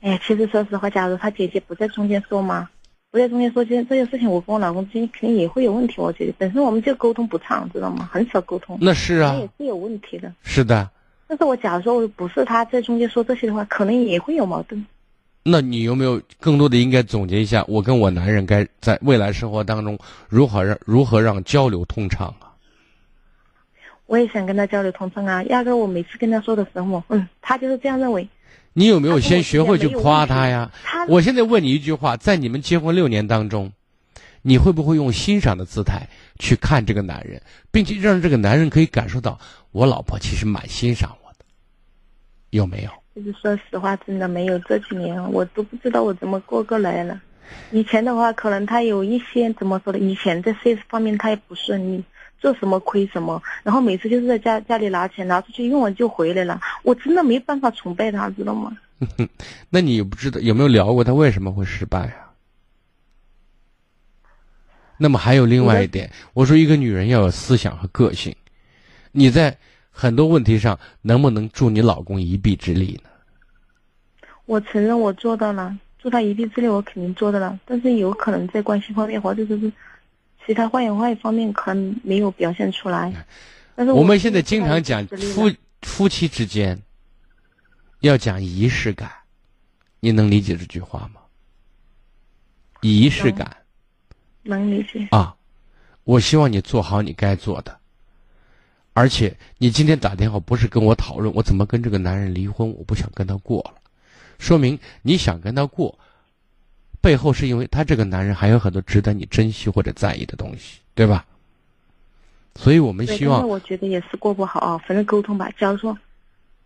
[0.00, 2.70] 哎，其实说实话，假如他姐姐不在中间说嘛，
[3.10, 5.94] 不在中间说，这件这件事情，我跟我老公之间肯定也会有问题。
[5.96, 8.08] 我觉得本身我们就沟通不畅，知道吗？
[8.12, 8.78] 很少沟通。
[8.80, 10.32] 那是啊也是有问题的。
[10.44, 10.88] 是的，
[11.26, 14.86] 但是我假如说我不是他在中间说这些的话，可能也会有矛盾。
[15.42, 19.98] 那你有没有更多的应该总结一下，我跟我男人该在未来生活当中
[20.28, 22.54] 如何让如何让交流通畅啊？
[24.06, 28.28] 我也想跟他交流通畅啊，压根我每次跟他说的时候，嗯，他就是这样认为。
[28.80, 30.72] 你有没有先学会去夸他呀？
[31.06, 33.70] 我现在问你一句话，在你们结婚六年当中，
[34.40, 36.08] 你会不会用欣赏的姿态
[36.38, 39.38] 去看这个男人，并且让这个男人可以感受到
[39.70, 41.44] 我老婆其实蛮欣赏我的？
[42.48, 42.90] 有没有？
[43.14, 44.58] 就是说实话，真的没有。
[44.60, 47.20] 这几年我都不知道我怎么过过来了。
[47.72, 52.02] 以前的话，可能他有一些怎么说的，以前在事业方面他也不顺利，
[52.40, 58.76] 做什么亏什么，然后每次就是在家家里拿钱拿出去用完就回来了，我真的没办法崇拜他，知道吗？
[59.70, 62.32] 那你不知道有没有聊过他为什么会失败啊？
[64.98, 68.34] 那么还有另外一点，我说一个女人要有思想和个性，
[69.12, 69.56] 你在
[69.90, 73.10] 很多问题上能不能助你老公一臂之力呢？
[74.46, 79.72] 我承认我做到了，助他一臂之力，我肯定做到了，但是有可能在关系方面或者说是
[80.50, 83.24] 其他坏坏方面可能没有表现出来。
[83.76, 85.48] 但是我们现在经常讲夫
[85.82, 86.76] 夫妻之间
[88.00, 89.08] 要讲仪式感，
[90.00, 91.20] 你能理解这句话吗？
[92.80, 93.58] 仪式感。
[94.42, 95.06] 能理解。
[95.12, 95.36] 啊，
[96.02, 97.78] 我希望你做好你该做的，
[98.92, 103.80] 而且你今天打电话不是跟我讨论我怎么跟这个男人离婚，我不想跟他过了，
[104.40, 105.96] 说明你想跟他过，
[107.00, 111.24] 背后是因为他这个男人还有很多值得你珍惜或者在意的东西，对吧？
[112.56, 114.78] 所以我们希望，我觉得也是过不好啊。
[114.86, 115.50] 反正沟通吧。
[115.58, 115.96] 假如说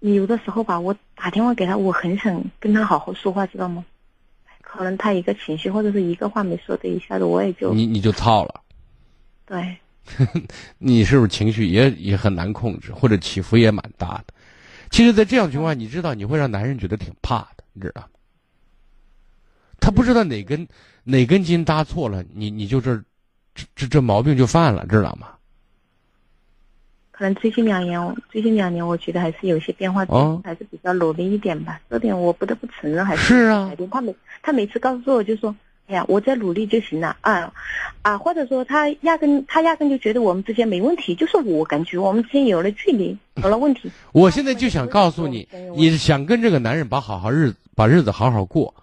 [0.00, 3.84] 你有的时候吧，我打电话给他，我很想跟他好好说话，知道吗？
[4.60, 8.60] 可能他一个情绪或者是一个话没说的，一下子我也就你你就操了。
[9.46, 9.76] 对。
[10.78, 14.34] 你是不是情绪也也很难控制，或者起伏也蛮大的？
[14.90, 18.08] 其实，在这样情况下，你知道你会让男人觉得挺怕的，你知道吗？
[19.84, 20.66] 他不知道哪根
[21.04, 22.96] 哪根筋搭错了，你你就这
[23.54, 25.28] 这这这毛病就犯了，知道吗？
[27.10, 30.06] 可能最近两年，最近两年，我觉得还是有些变化，
[30.42, 31.78] 还是比较努力一点吧。
[31.90, 33.70] 这点我不得不承认，还是啊。
[33.90, 35.54] 他每他每次告诉我就说。
[35.86, 37.52] 哎呀，我在努力就行了啊，
[38.00, 43.90] 啊，或者说他压根他压根就觉得我们之间没问题，就是我感觉我们之间有了距离， 有了问题。
[44.12, 48.74] 我现在就想告诉你，你想跟这个男人把好好日子把日子好好过，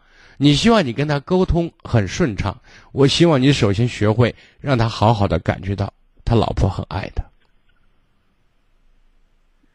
[0.41, 2.59] 你希望你跟他沟通很顺畅。
[2.93, 5.93] 我希望你首先学会让他好好的感觉到
[6.25, 7.23] 他老婆很爱他。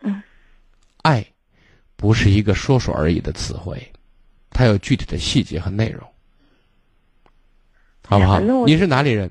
[0.01, 0.21] 嗯，
[1.03, 1.25] 爱
[1.95, 3.93] 不是一个说说而已的词汇，
[4.51, 6.03] 它有具体的细节和内容。
[8.09, 8.41] 好不好？
[8.67, 9.31] 你是哪里人？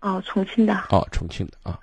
[0.00, 0.74] 哦，重庆的。
[0.88, 1.78] 哦，重庆的啊。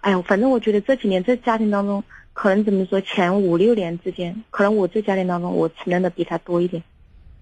[0.00, 6.82] 哎呀，反正我觉得这几年在家庭当中，可能怎么说，前五六年之间，可能我在家庭当中我承认的比他多一点。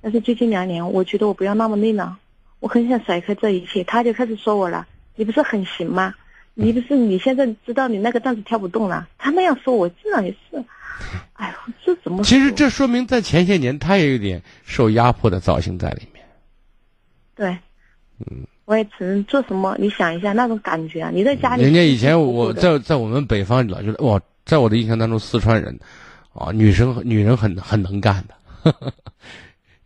[0.04, 2.18] 但是最近两年，我觉得我不要那么累了，
[2.60, 3.82] 我很想甩开这一切。
[3.84, 4.86] 他就开始说我了
[5.16, 6.14] ：“你不是很行吗？
[6.52, 10.62] 你不是你现在知道你那个担子跳不动了？”他那样说我，自然也是。
[11.32, 12.22] 哎呦，这怎么？
[12.22, 16.22] 其实这说明在前些年他也有点受压迫的造型在里面。
[17.34, 17.58] 对。
[18.18, 21.10] 嗯，我也只能做什么，你想一下那种感觉啊！
[21.10, 25.80] 你在家里，人家以前我在在我们北方老觉得哇，在我的印象当中，四川人，
[26.34, 28.34] 啊，女生女人很很能干的，
[28.64, 28.72] 因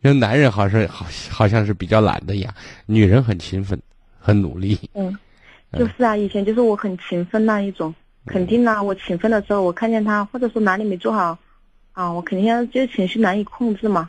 [0.02, 2.54] 为男人好像好好像是比较懒的呀，
[2.86, 3.80] 女人很勤奋，
[4.18, 4.78] 很努力。
[4.94, 5.16] 嗯，
[5.72, 7.94] 就是啊，以前就是我很勤奋那一种，
[8.26, 11.36] 肯定啦，我勤奋的时候，我看见他或者说哪里没做好，
[11.92, 14.08] 啊，我肯定要就情绪难以控制嘛。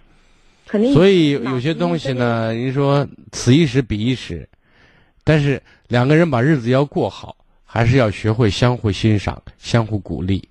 [0.67, 4.47] 肯定所以有些东西呢，人说此一时彼一时，
[5.23, 7.35] 但是两个人把日子要过好，
[7.65, 10.47] 还是要学会相互欣赏、相互鼓励。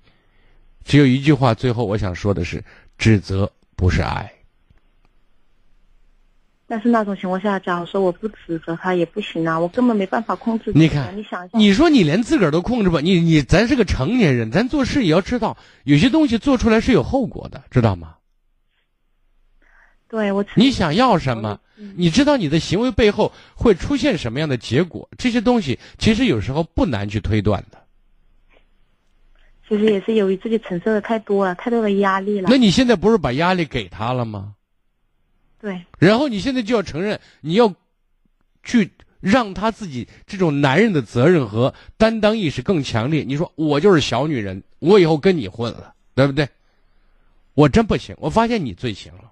[0.83, 2.61] 只有一句话，最后我想说的是：
[2.97, 4.29] 指责不是爱。
[6.69, 10.71] 但是那种情况下，假如说我不指责他也不行啊，我根本没办法控制。
[10.75, 13.01] 你看，你想，你说你连自个儿都控制不？
[13.01, 18.17] 你你咱是个成年人，咱做事也要知道，有些东西做出来是有后果的，知道吗？
[20.07, 21.59] 对我，你想要什么？
[21.95, 25.09] 你知道你的行为背后会出现什么样的结果？
[25.17, 27.79] 这些东西其实有时候不难去推断的。
[29.67, 32.47] 其实也是由于自己承受的太多了，太多的压力了。
[32.51, 34.53] 那你现在不是把压力给他了吗？
[35.61, 35.85] 对。
[35.99, 37.73] 然后你现在就要承认，你要
[38.63, 43.23] 去让他自己这种男人的责任和担当意识更强烈。
[43.23, 46.47] 你说我就是小女人，我以后跟你混了，对不对？
[47.53, 49.31] 我真不行，我发现你最行了。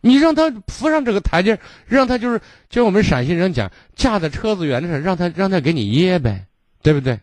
[0.00, 6.46] 你让他扶上这个台阶，让他就是就我们陕西人讲架在车子圆的让他让他给你噎呗，
[6.82, 7.20] 对不对？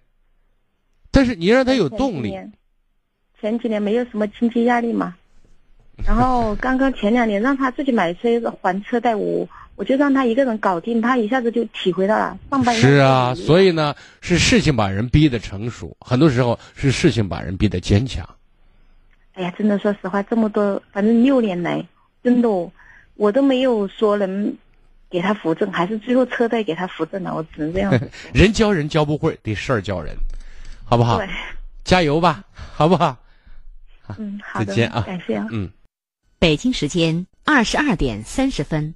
[1.12, 2.34] 但是你让他有动力。
[3.42, 5.18] 前几年没有什么经济压力嘛，
[6.08, 12.76] 然后刚刚前两年让他自己买车还车贷，我我就让他一个人搞定，他一下子就体会到了上班。
[12.76, 18.28] 是啊，所以呢，是事情把人逼得成熟，很多时候是事情把人逼得坚强。
[19.34, 21.86] 哎呀，真的说实话，这么多，反正六年来。
[22.22, 22.50] 真的，
[23.16, 24.54] 我都没有说能
[25.10, 27.34] 给他扶正，还是最后车贷给他扶正了。
[27.34, 27.94] 我只能这样。
[28.34, 30.14] 人教人教不会，得事儿教人，
[30.84, 31.18] 好不好？
[31.18, 31.30] 对，
[31.86, 32.44] 加油吧，
[32.74, 33.16] 好不好？
[34.18, 35.48] 嗯，好的，再见啊，感谢啊。
[35.52, 35.70] 嗯，
[36.40, 38.96] 北京时间二十二点三十分。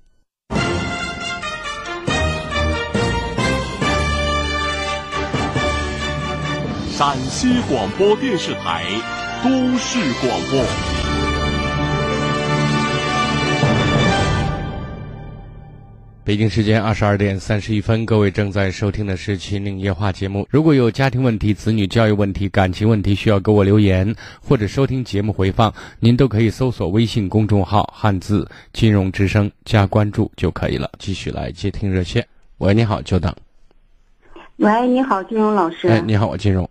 [6.89, 8.85] 陕西广播电视台
[9.43, 10.92] 都市广播。
[16.26, 20.47] 北京时间二十二点三十一分，各位正在收听的是《秦岭夜话》节目。
[20.49, 30.89] 如果有家庭问题、子女教育问题、感情问题，需要给我留言或者收听节目回放，您都可以搜索微信公众号“汉字金融之声”加关注就可以了。
[30.97, 32.26] 继续来接听热线。
[32.59, 33.36] 喂，你好，久等。
[34.55, 35.89] 喂，你好，金融老师。
[35.89, 36.69] 哎，你好，我金融。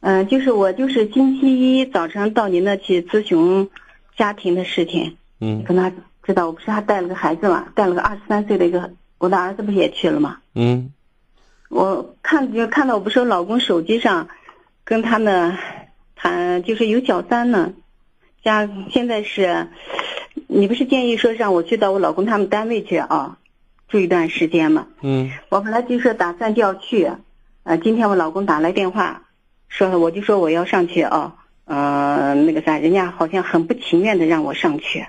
[0.00, 3.70] 嗯，就是我，就是星期一早晨到您那去咨询
[4.14, 5.16] 家庭的事情。
[5.40, 5.64] 嗯。
[5.64, 5.90] 跟他。
[6.28, 7.68] 知道我不是还带了个孩子嘛？
[7.74, 10.40] 带了个二十三岁的一个，我的儿子不是也去了嘛？
[10.54, 10.92] 嗯，
[11.70, 14.28] 我看就看到我不是我老公手机上
[14.84, 15.56] 跟他们
[16.14, 17.72] 谈，就是有小三呢。
[18.44, 19.68] 家现在是，
[20.48, 23.38] 你不是建议说让我去到我老公他们单位去啊，
[23.88, 24.86] 住一段时间嘛？
[25.00, 25.30] 嗯。
[25.48, 27.10] 我本来就是打算就要去，
[27.62, 29.22] 呃，今天我老公打来电话，
[29.70, 35.06] 说我就说我要上去啊，呃，那个啥，人家好像很不情愿的让我上去。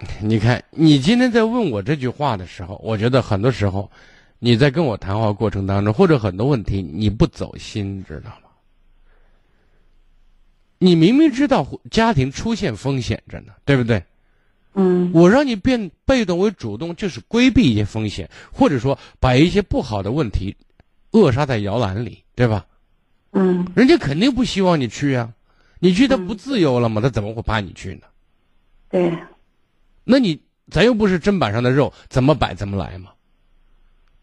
[0.20, 3.90] 你看，你今天在问我这句话的时候，我觉得很多时候，
[4.38, 8.48] 你在跟我谈话过程当中，或者很多问题你不走心，知道吗？
[10.78, 14.02] 你明明知道家庭出现风险着呢，对不对？
[14.72, 15.10] 嗯。
[15.12, 20.56] 我让你变被动为主动，就是规避一些风险，或者说把一些不好的问题
[21.10, 22.64] 扼杀在摇篮里，对吧？
[23.32, 23.66] 嗯。
[23.76, 25.30] 人家肯定不希望你去啊，
[25.78, 27.02] 你去他不自由了吗？
[27.02, 28.06] 他怎么会怕你去呢？
[28.88, 29.12] 对。
[30.10, 33.12] 那你咱又不是砧板上的肉，怎么摆怎么来嘛？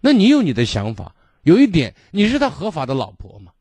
[0.02, 3.54] 那你有你的想法，有一点，你是他合法的老婆嘛？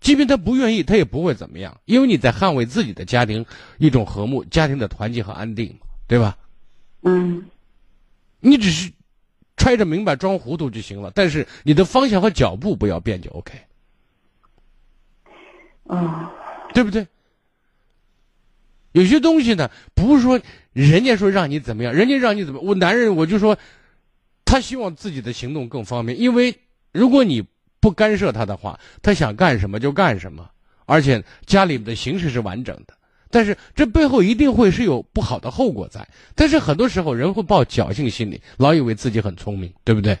[0.00, 3.44] 即便他不愿意，他也不会怎么样，因为你在捍卫自己的家庭
[3.78, 6.38] 一种和睦、家庭的团结和安定嘛，对吧？
[7.02, 7.44] 嗯。
[8.40, 8.92] 你只是
[9.56, 13.60] 揣着明白装糊涂就行了，但是你的方向和脚步不要变就 OK。
[15.82, 16.30] 哦。
[16.72, 17.06] 对不对？
[18.92, 20.40] 有些东西呢，不是说
[20.86, 23.58] 人家说让你怎么样，人家让你怎么，我男人我就说，
[24.44, 26.56] 他希望自己的行动更方便，因为
[26.92, 27.44] 如果你
[27.80, 30.48] 不干涉他的话，他想干什么就干什么，
[30.86, 32.94] 而且家里的形式是完整的，
[33.28, 36.06] 但是这背后一定会是有不好的后果在。
[36.36, 40.16] 但是很多时候人会抱侥幸心理，老以为自己很聪明，对不对？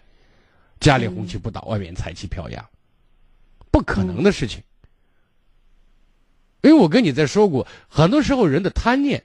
[0.80, 2.64] 家里红旗不倒，外面彩旗飘扬，
[3.70, 4.60] 不可能的事情。
[6.62, 9.22] 因为我跟你在说过，很多时候人的贪念、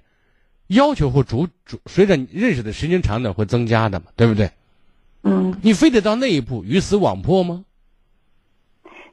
[0.74, 4.52] 要求会逐逐随着认识的时间长短会增加的嘛，对不对？
[5.24, 5.58] 嗯。
[5.62, 7.64] 你非得到那一步鱼死网破吗？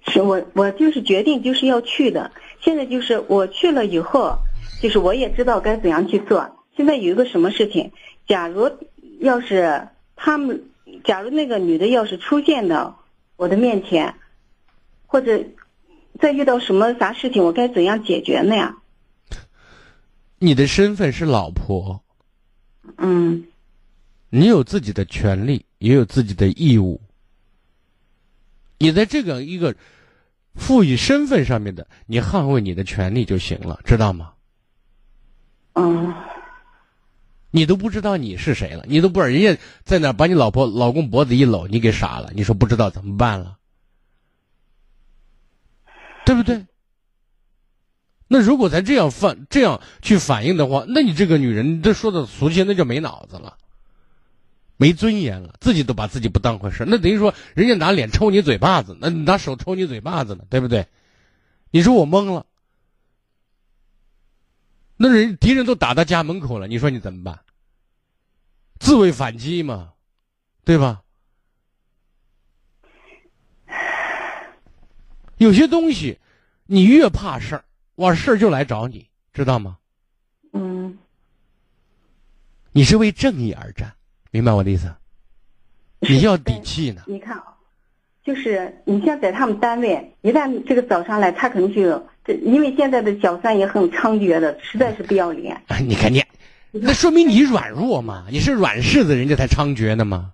[0.07, 2.33] 是我，我就是决定就是要去的。
[2.61, 4.39] 现在就是我去了以后，
[4.83, 6.57] 就是我也知道该怎样去做。
[6.77, 7.93] 现在有一个什么事情，
[8.27, 8.71] 假如
[9.21, 10.65] 要是他们，
[11.05, 13.03] 假如那个女的要是出现到
[13.37, 14.15] 我的面前，
[15.07, 15.45] 或者。
[16.21, 18.77] 再遇到什么啥事情，我该怎样解决呢呀？
[20.43, 22.03] 你的身份是老婆，
[22.97, 23.47] 嗯，
[24.31, 26.99] 你有自己的权利，也有自己的义务。
[28.79, 29.77] 你在这个一个
[30.55, 34.33] 赋予身份上面的，你捍卫你的权利就行了，知道吗？
[35.75, 36.13] 嗯。
[37.51, 43.59] 你都不知道你是谁了，你都不知道人家在哪把你老婆老公脖子一搂，你给傻了，你说不知道怎么办了？
[46.25, 46.65] 对不对？
[48.33, 53.57] 那如果咱这样反这样去反应的话，那你这个女人，这说的俗气，那就没脑子了，
[54.77, 60.87] 没尊严了，自己都把自己不当回事，那等于说人家拿脸抽你嘴巴子，那你拿手抽你嘴巴子呢，对不对？
[61.73, 62.47] 你说我懵了，
[64.97, 67.41] 那人敌人都打到家门口了，你说你怎么办？
[68.79, 69.93] 自卫反击嘛，
[70.65, 71.03] 对吧？
[75.37, 76.21] 有些东西，
[76.67, 77.65] 你越怕事儿，
[78.01, 79.77] 完事儿就来找你，知道吗？
[80.53, 80.99] 嗯。
[82.73, 83.93] 你是为正义而战，
[84.31, 84.91] 明白我的意思？
[86.01, 87.03] 你要底气呢。
[87.07, 87.45] 你看啊，
[88.25, 91.83] 就是你像在他们单位，一旦这个早上来，他可能就
[92.25, 95.61] 这，因为现在的小三也很猖獗的，实在是不要脸。
[95.87, 96.25] 你看你，
[96.71, 98.27] 那说明你软弱嘛？
[98.31, 100.33] 你是软柿子，人家才猖獗呢吗？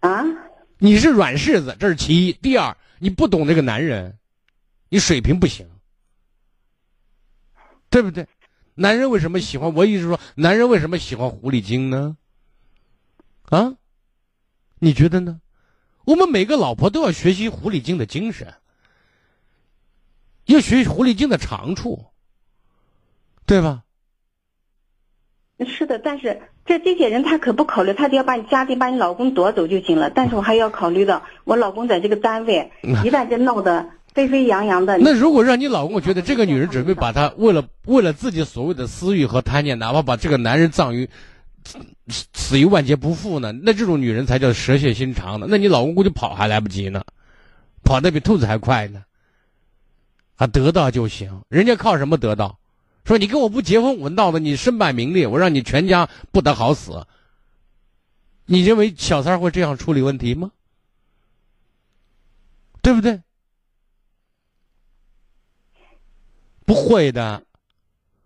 [0.00, 0.24] 啊？
[0.78, 2.32] 你是软柿子，这是其一。
[2.32, 2.76] 第二。
[3.02, 4.18] 你不懂这个男人，
[4.90, 5.66] 你水平不行，
[7.90, 8.26] 对不对？
[8.74, 9.74] 男人为什么喜欢？
[9.74, 12.16] 我一直说，男人为什么喜欢狐狸精呢？
[13.50, 13.74] 啊，
[14.78, 15.40] 你觉得呢？
[16.04, 18.54] 我们每个老婆都要学习狐狸精的精神，
[20.46, 22.06] 要学习狐狸精的长处，
[23.44, 23.84] 对吧？
[25.66, 30.08] 是的，但是这这些人他可不考虑，他只要把你家庭、把你老公夺走就行了。
[30.08, 32.72] 但是我还要考虑到我老公在这个单位，
[33.04, 34.98] 一旦这闹得沸沸扬扬的。
[34.98, 41.08] 那如果让你老公觉得这个女人准备把他为了为了自己所谓的私欲和贪念，哪怕把这个男人葬于
[42.34, 43.52] 死于万劫不复呢？
[43.52, 45.46] 那这种女人才叫蛇蝎心肠呢。
[45.48, 47.02] 那你老公估计跑还来不及呢，
[47.84, 49.04] 跑得比兔子还快呢。
[50.36, 52.58] 啊，得到就行，人家靠什么得到？
[53.04, 57.06] 说你跟我不结婚，我闹得你身败名裂，我让你全家不得好死。
[58.46, 60.50] 你认为小三会这样处理问题吗？
[62.82, 63.20] 对不对？
[66.70, 67.42] 不会的。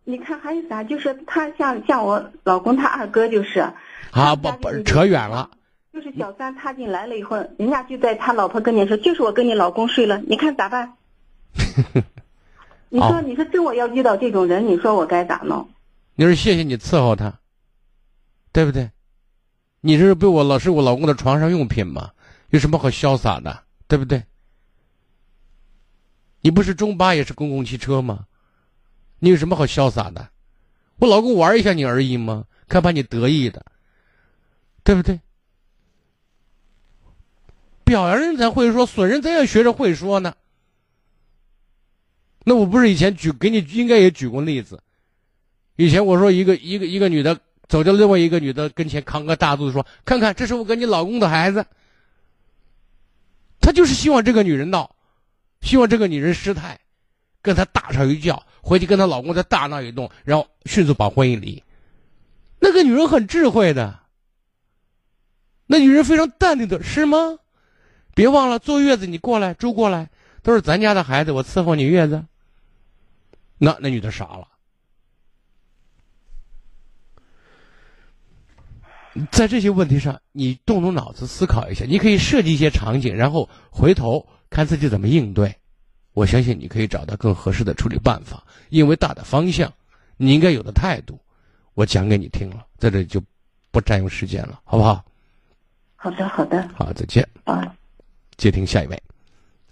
[0.04, 0.84] 你看还有啥？
[0.84, 3.60] 就是他像像我老公他二哥就是。
[4.10, 5.48] 啊，不不扯远了。
[5.94, 10.92] 就是小三踏进来了以后，人家就在他老婆跟前说，就是我跟你老公睡了，你看咋办？
[12.90, 15.66] 你说，你说这我要遇到这种人，你说我该咋弄？
[16.14, 17.32] 你说谢谢你伺候他，
[18.52, 18.90] 对不对？
[19.80, 22.10] 你这是被我老是我老公的床上用品嘛？
[22.50, 24.22] 有什么好潇洒的，对不对？
[26.42, 28.26] 你不是中巴也是公共汽车吗？
[29.24, 30.28] 你有什么好潇洒的？
[30.96, 32.44] 我老公玩一下你而已吗？
[32.68, 33.64] 看把你得意的，
[34.82, 35.18] 对不对？
[37.84, 40.34] 表扬人才会说，损人咱也学着会说呢。
[42.44, 44.82] 那我不是以前举给你应该也举过例子。
[45.76, 51.64] 以前我说一个一个一个女的走到另外一个女的跟前，扛个大肚子说：“看看，这是我跟你老公的孩子。”
[53.62, 54.94] 他就是希望这个女人闹，
[55.62, 56.78] 希望这个女人失态，
[57.44, 61.62] 跟他大吵一架，回去跟她老公再大闹一顿，然后迅速把婚姻离。
[62.58, 64.00] 那个女人很智慧的，
[65.66, 67.38] 那女人非常淡定的，是吗？
[68.14, 70.08] 别忘了坐月子，你过来，住过来，
[70.42, 72.24] 都是咱家的孩子，我伺候你月子。
[73.58, 74.48] 那那女的傻了，
[79.30, 85.54] 在这些问题上，你动动脑子思考一下，你可以设计一些场景，然后回头看自己怎么应对。
[86.14, 89.70] 我相信你可以找到更合适的处理办法，因为大的方向，
[90.16, 91.18] 你应该有的态度，
[91.74, 93.20] 我讲给你听了，在这里就
[93.72, 95.04] 不占用时间了，好不好？
[95.96, 96.68] 好的，好的。
[96.74, 97.28] 好，再见。
[97.44, 97.74] 啊。
[98.36, 99.02] 接听下一位，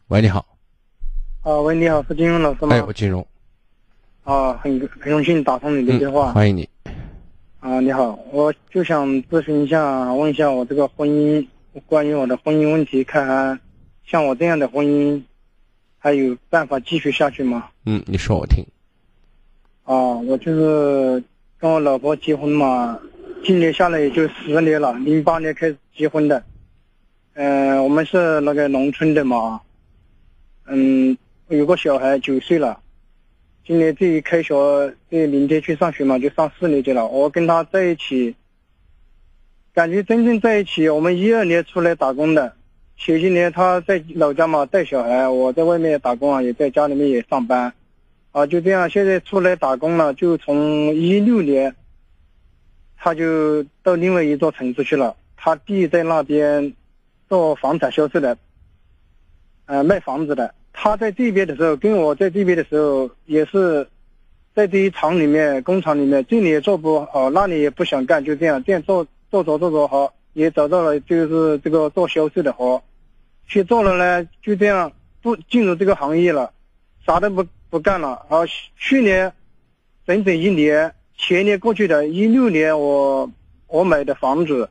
[0.09, 0.45] 喂，你好。
[1.43, 2.75] 啊，喂，你好，是金融老师吗？
[2.75, 3.27] 哎，我金融。
[4.25, 6.33] 啊，很很荣幸打通你的电话。
[6.33, 6.69] 欢迎你。
[7.61, 11.47] 啊，你好，我就想咨询一下，问一下我这个婚姻，
[11.87, 13.61] 关于我的婚姻问题，看
[14.05, 15.23] 像我这样的婚姻，
[16.05, 17.69] 还有办法继续下去吗？
[17.87, 18.67] 嗯，你说我听。
[19.85, 21.23] 啊，我就是
[21.61, 22.99] 跟我老婆结婚嘛，
[23.45, 26.43] 今年下来也就十年了，零八年开始结婚的。
[27.35, 29.61] 嗯，我们是那个农村的嘛，
[30.67, 32.81] 嗯，有个小孩九岁了，
[33.65, 34.53] 今年这一开学，
[35.09, 37.07] 这明天去上学嘛，就上四年级了。
[37.07, 38.35] 我跟他在一起，
[39.73, 42.57] 感觉真正在一起，我们一二年出来打工的，
[43.05, 47.73] 前些年他在老家嘛带小孩，我在外面打工啊，也在家里面也上班，
[48.31, 51.75] 啊，就这样，现在出来打工了，就从一六年，
[52.97, 56.73] 他就到另外一座城市去了，他弟在那边。
[57.29, 58.37] 做房产销售的，
[59.65, 60.53] 呃，卖房子的。
[60.71, 63.89] 他在这边的时候，跟我在这边的时候，也是
[64.55, 72.83] 在这一厂里面、工厂里面，这里也做不好，那里也不想干，就这样，这样做做着做着好，也找到了就是这个做销售的活，
[73.53, 76.55] 去做了呢，就这样不进入这个行业了，
[77.07, 78.25] 啥都不不干了。
[78.31, 78.39] 啊，
[78.79, 79.31] 去年
[80.07, 83.31] 整整一年，前年过去的一六年，我
[83.67, 84.71] 我买的房子。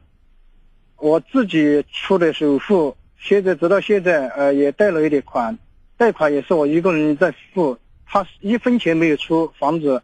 [0.98, 5.60] 我自己出的首付，现在直到现在，呃，也贷了一点款，
[5.96, 7.78] 贷款也是我一个人在付，
[8.08, 10.02] 他一分钱没有出房子，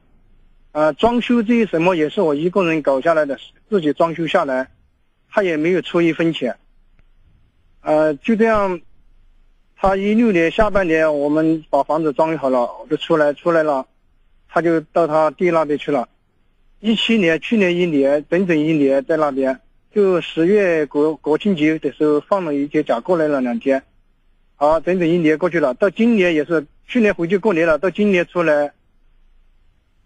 [0.72, 3.40] 呃，装修这些什么也是我一个人搞下来的，
[3.72, 4.70] 自己装修下来，
[5.32, 6.58] 他也没有出一分钱，
[7.82, 8.82] 呃，就这样，
[9.76, 13.86] 他一六年下半年我们把房子装修好了，就出来出来了，
[14.50, 16.10] 他就到他弟那边去了，
[16.80, 19.60] 一七年去年一年整整一年在那边。
[19.90, 23.82] 就十月国国庆节的时候放了一节假过来了两天，
[24.56, 25.74] 好，整整一年过去了。
[25.74, 28.74] 到今年也是，去年回去过年了，到今年出来，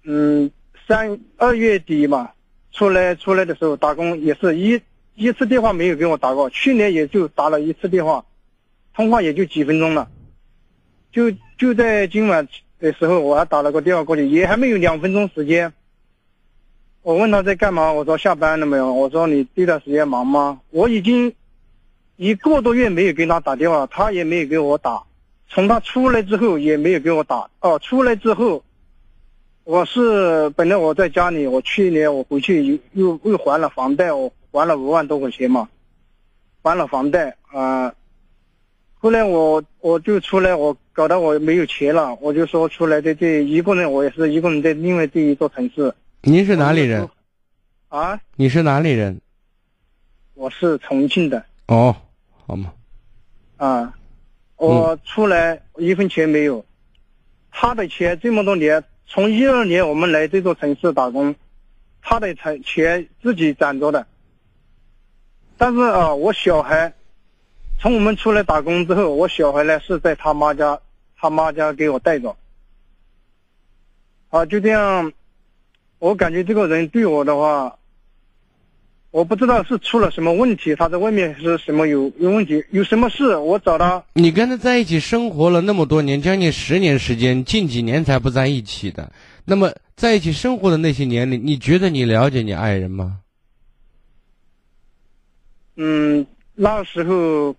[0.05, 0.49] 嗯，
[0.87, 2.31] 三二月底嘛，
[2.71, 4.81] 出来出来的时候打工也是一
[5.15, 8.25] 一次电话没有给我打过，去年也就打了一次电话，
[8.93, 10.09] 通话也就几分钟了，
[11.11, 12.47] 就就在今晚
[12.79, 15.73] 的时候我还打了个电话过去，也还没有两分钟时间。
[17.03, 18.93] 我问他在干嘛，我说下班了没有？
[18.93, 20.61] 我说你这段时间忙吗？
[20.69, 21.33] 我已经
[22.15, 25.03] 一个多月没有给他打电话，他也没有给我打。
[25.49, 27.49] 从他出来之后也没有给我打。
[27.59, 28.63] 哦，出来之后，
[29.63, 35.69] 我是本来我在家里，我去年我回去又又又还了房贷，我还了五万多块钱嘛，
[36.61, 37.93] 还了房贷啊。
[38.99, 45.93] 后来我我就出来，我搞得我没有钱了，我就说出来在这一个人，我也是一个人在另外这一座城市。
[46.21, 47.09] 您是哪里人？
[47.87, 48.19] 啊？
[48.35, 49.19] 你是哪里人？
[50.35, 51.43] 我是重庆的。
[51.67, 51.95] 哦，
[52.45, 52.73] 好嘛。
[53.57, 53.93] 啊，
[54.57, 56.63] 我出来一分钱没有，
[57.51, 61.33] 他的钱这么多年，从一二年我们来这座城市打工，
[62.01, 64.05] 他的钱钱自己攒着的。
[65.61, 66.91] 但是啊，我小孩
[67.79, 70.79] 从我们出来打工之后，我小孩呢是在他妈家，
[71.15, 72.35] 他妈家给我带着。
[74.31, 75.13] 啊，就这样。
[75.99, 77.77] 我感觉这个人对我的话，
[79.11, 84.03] 我不知道是出了什么问题，他在外面是什么有有问题，有什么事我找他。
[84.13, 89.11] 你跟他在一起生活了那么多年，将近十年时间，近几年才不在一起的。
[89.45, 93.19] 那么在一起生活的那些年里，你觉得你了解你爱人吗？
[95.75, 97.55] 嗯，那时候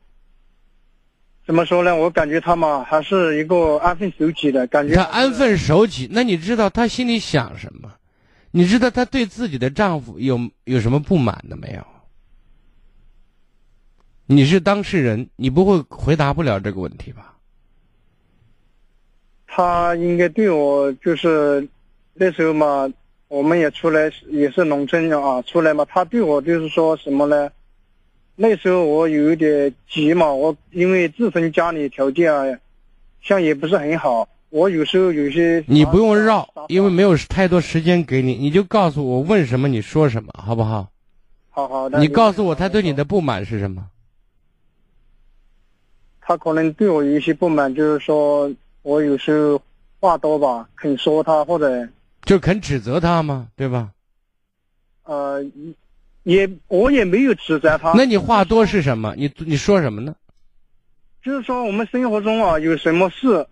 [1.47, 1.97] 怎么说呢？
[1.97, 4.95] 我感觉他嘛还是一个安分守己的感觉。
[4.95, 7.93] 他安分守己，那你知道他心里想什么？
[8.55, 11.83] 你知道她对自己的丈夫有有什么不满的没有？
[14.27, 17.35] 你是当事人，你不会回答不了这个问题吧？
[19.47, 21.67] 他应该对我就是
[22.13, 22.93] 那时候嘛，
[23.29, 27.51] 我们也出来也是农村人啊，出来嘛，他对我就是说什么呢？
[28.35, 32.59] 那时候我有一点急嘛，我因为自身家里条件啊，
[33.23, 34.29] 像也不是很好。
[34.51, 40.91] 我有时候有些你不用绕，因为没有太多时间给你，你就告诉我问什么你说什么，好不好？
[41.51, 41.99] 好好的。
[41.99, 43.89] 你告诉我他对你的不满是什么？
[46.21, 48.53] 他可能对我有一些不满，就是说
[48.83, 49.61] 我有时候
[50.01, 51.89] 话多吧，肯说他或者
[52.25, 53.49] 就肯指责他嘛？
[53.57, 53.91] 对吧？
[55.05, 55.43] 呃，
[56.23, 57.93] 也我也没有指责他。
[57.95, 59.15] 那你话多是什么？
[59.17, 60.15] 你你说什么呢？
[61.23, 63.47] 就是说我们生活中啊有什么事。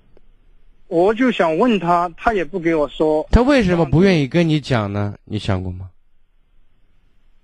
[0.89, 3.25] 我就想问他，他也不给我说。
[3.31, 5.15] 他为什么不愿意跟你讲呢？
[5.25, 5.89] 你想过吗？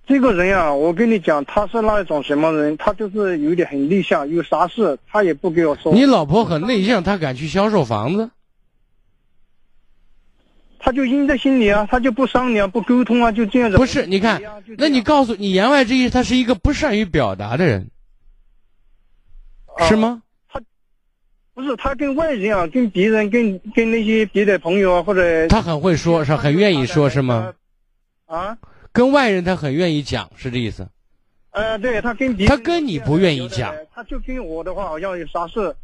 [0.05, 2.77] 这个人啊，我跟你讲，他是那一种什么人？
[2.77, 5.93] 他就是有点很内向，有啥事他也不给我说。
[5.93, 8.29] 你老婆很内向，她敢去销售房子？
[10.87, 13.76] 他就阴在心里啊，他就不商量、不沟通啊，就这样子。
[13.76, 14.41] 不是，你看，
[14.78, 17.91] 那你告诉你言外之意，他是一个不善于表达的人，
[19.89, 20.22] 是吗？
[20.49, 20.61] 他
[21.55, 27.53] 不是他跟外人啊，跟别人、跟跟那些别的朋友啊，或者他很会说，是很愿意说，是吗？
[28.26, 28.57] 啊，
[28.93, 30.87] 跟外人他很愿意讲，是这意思？
[31.51, 35.74] 呃，对他跟别他跟你不愿意讲，他就跟我的话，好像有啥事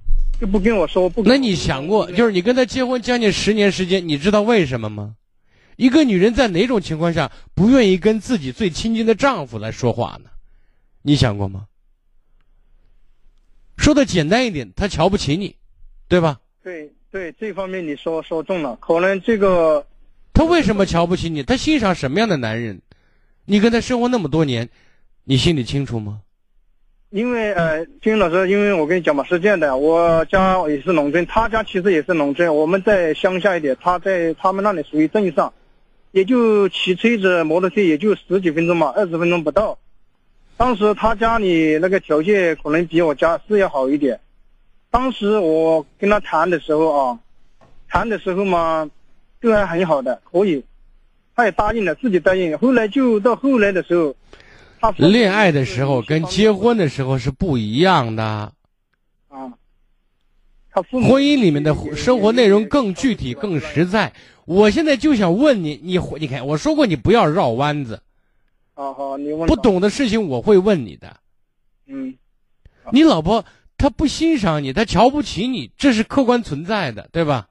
[0.42, 1.08] 就不跟我说。
[1.08, 5.14] 不，那你想过，就是你跟他结婚将近十年时间，你知道为什么吗？
[5.76, 10.30] 一个女人在哪种情况下不愿意跟自己最亲近的丈夫来说话呢？
[11.02, 11.66] 你想过吗？
[13.76, 15.54] 说的简单一点，他瞧不起你。
[16.08, 16.40] 对吧？
[16.62, 18.76] 对对，这方面你说说中了。
[18.80, 19.86] 可能这个
[20.34, 21.44] 他为什么瞧不起你？
[21.44, 22.82] 他欣赏什么样的男人？
[23.44, 24.68] 你跟他生活那么多年，
[25.22, 26.20] 你心里清楚吗？
[27.12, 35.52] 因为呃，金老师，因为我跟你讲嘛，是这样的，我家也是农村，他家其实也是农村，我们在乡下一点，他在他们那里属于镇上，
[36.10, 39.78] 也就骑车子、摩托车也就十几分钟嘛，二十分钟不到。
[40.56, 44.18] 当时他家里那个条件可能比我家是要好一点。
[44.90, 47.18] 当时我跟他谈的时候啊，
[47.90, 48.90] 谈的时候嘛，
[49.38, 50.64] 都还很好的，可以，
[51.36, 52.56] 他也答应了，自己答应。
[52.56, 54.16] 后来就到后来的时候，
[54.96, 58.52] 恋爱的时候跟结婚的时候是不一样的。
[59.28, 59.52] 啊，
[60.72, 64.12] 婚姻里面的生活内容更具体、更实在。
[64.44, 68.02] 我现在就想问你，你你看我说过你不要绕弯子。
[68.74, 69.30] 好好，你。
[69.46, 71.16] 不懂的事情我会问你的。
[71.86, 72.14] 嗯。
[72.90, 73.44] 你老婆。
[73.78, 77.48] 她不欣赏你，她瞧不起你，这是客观存在的，对吧？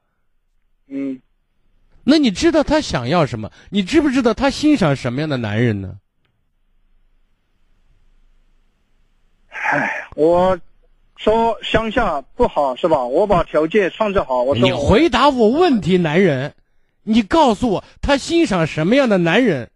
[0.88, 1.20] 嗯。
[2.06, 3.52] 那你知道她想要什么？
[3.70, 5.98] 你知不知道她欣赏什么样的男人呢？
[9.72, 10.60] 唉，我
[11.16, 13.06] 说乡下不好是吧？
[13.06, 14.44] 我把条件创造好。
[14.44, 16.54] 我说你回答我问题，男人，
[17.04, 19.70] 你告诉我他欣赏什么样的男人？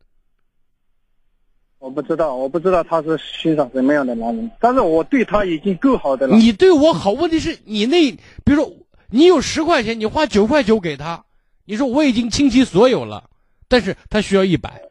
[1.79, 6.35] 我不知道，我不知道他是欣赏什么样的男人，但是我对他已经够好的了。
[6.35, 8.11] 你对我好，问题是你那，
[8.43, 8.73] 比如说
[9.09, 11.23] 你有十块钱，你花九块九给他，
[11.63, 13.29] 你说我已经倾其所有了，
[13.69, 14.81] 但是他需要一百，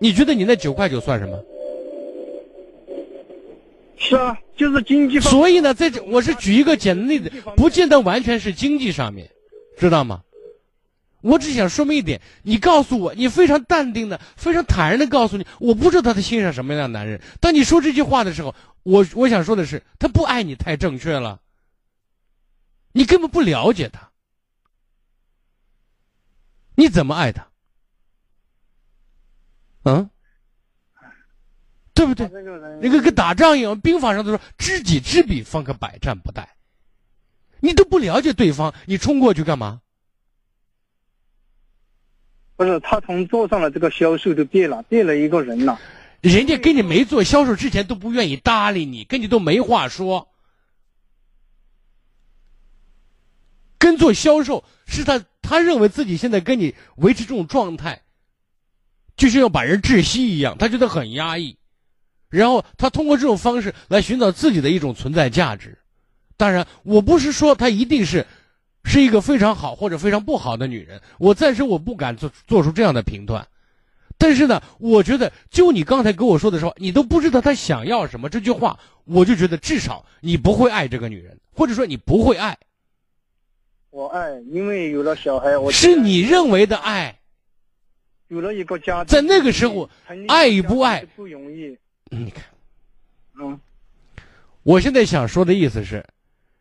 [0.00, 1.44] 你觉得你那九块九算什么？
[3.96, 5.20] 是啊，就是经济。
[5.20, 9.30] 所以呢，在这我是举一个简单例子，不见得完全是经济上面，
[9.78, 10.22] 知道吗？
[11.20, 17.20] 我只想说明一点，你告诉我，你非常淡定的、非常坦然的告诉你，我不知道他欣赏什么样的男人。
[17.40, 18.52] 当你说这句话的时候，
[18.82, 21.40] 我我想说的是，他不爱你太正确了，
[22.90, 24.10] 你根本不了解他，
[26.74, 27.46] 你怎么爱他？
[29.84, 30.10] 嗯，
[32.02, 32.28] 对不对？
[32.80, 36.44] 那个跟打仗一样，兵法上都说知己知彼，方可百战不殆。
[37.60, 39.80] 你都不了解对方，你冲过去干嘛？
[42.56, 45.80] 不是他从做上了这个销售就变了，变了一个人了。
[46.20, 50.28] 人家跟你没做销售之前都不愿意搭理你，跟你都没话说。
[53.78, 58.02] 跟做销售是他，他认为自己现在跟你维持这种状态，
[59.16, 61.56] 就像要把人窒息一样，他觉得很压抑。
[62.32, 65.78] 然后他通过这种方式来寻找自己的一种存在价值。
[66.38, 68.26] 当然，我不是说她一定是
[68.84, 73.46] 是一个非常好或者非常不好的女人，我暂时我不敢做做出这样的评断。
[74.16, 82.56] 但是呢，我觉得就你刚才跟我说的时候，你都不知道她想要什么这句话，我就觉得至少你不会爱这个女人，或者说你不会爱。
[83.90, 87.18] 我爱，因为有了小孩，我是你认为的爱。
[88.28, 89.90] 有了一个家，在那个时候，
[90.28, 91.76] 爱与不爱不容易。
[92.14, 92.44] 你看，
[93.40, 93.58] 嗯，
[94.62, 96.04] 我现在想说的意思是，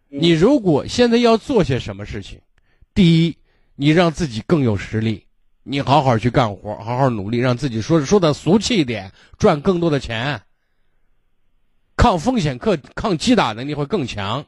[0.08, 2.40] 你如果现在要做些什么事情，
[2.94, 3.38] 第一，
[3.76, 5.28] 你让自己更有实力，
[5.64, 10.42] 你好好去干活，好好努力，让自己说说的俗气一点，赚更多的钱，
[11.98, 14.46] 抗风险、抗抗击打能力会更强。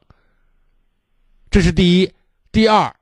[1.51, 2.13] 这是第一，
[2.49, 2.95] 第二，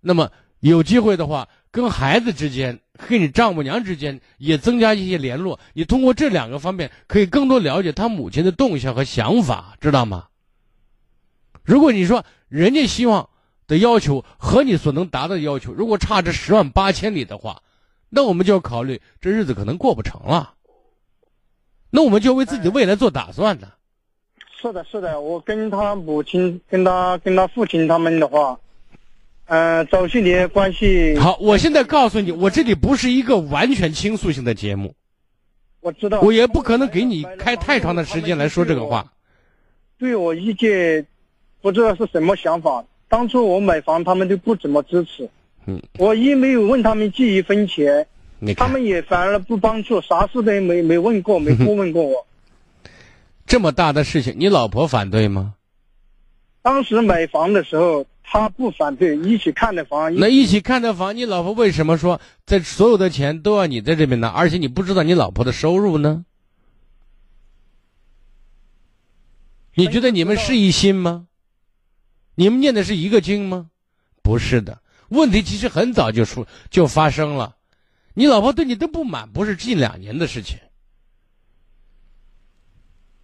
[0.00, 0.30] 那么
[0.60, 1.48] 有机会的话。
[1.70, 5.60] 跟孩子之间，跟你丈母娘之间也增加一些联络。
[5.74, 10.28] 你通过这两个方面，可以更多了解他母亲的动向和想法，知道吗？
[11.62, 13.28] 如果你说人家希望
[13.66, 17.62] 的要求和你所能达到的要求，如果差这十万八千里的话，
[18.08, 20.54] 那我们就要考虑这日子可能过不成了。
[21.90, 23.68] 那我们就为自己的未来做打算呢。
[24.60, 28.58] 是的，是的，我跟他母亲、跟他、跟他父亲他们的话。
[29.50, 31.38] 嗯，早些年关系好。
[31.40, 34.94] 我现在告诉你，我这里不是一个完全倾诉性的节目。
[35.80, 36.20] 我知道。
[36.20, 39.10] 我也不可能给你开太长的时间来说这个话。
[39.98, 41.06] 对我意见，
[41.62, 42.84] 不知道是什么想法。
[43.08, 45.26] 当初我买房，他们都不怎么支持。
[45.64, 45.80] 嗯。
[45.98, 48.06] 我一没有问他们借一分钱，
[48.54, 52.26] 他们也反而不帮助，啥事都没没问过，没过问过我。
[53.46, 55.54] 这么大的事情，你老婆反对吗？
[56.60, 58.04] 当时买房的时候。
[58.30, 66.26] 他不反对一起看的房，那一起看的房，你老婆为什么说在所有的钱都要你在这边拿，而且你不知道你老婆的收入呢？
[69.74, 71.26] 你觉得你们是一心吗？
[72.34, 73.70] 你们念的是一个经吗？
[74.22, 77.56] 不是的，问题其实很早就出就发生了，
[78.12, 80.58] 你老婆对你的不满不是近两年的事情。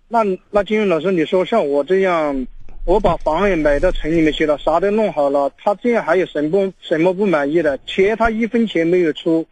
[0.09, 0.21] 那
[0.51, 2.47] 那金庸老师，你说像我这样。
[2.85, 7.79] 我把房也买到城里面去了，啥都弄好了，他这样还有什么什么不满意的？
[7.87, 9.47] 钱他一分钱没有出，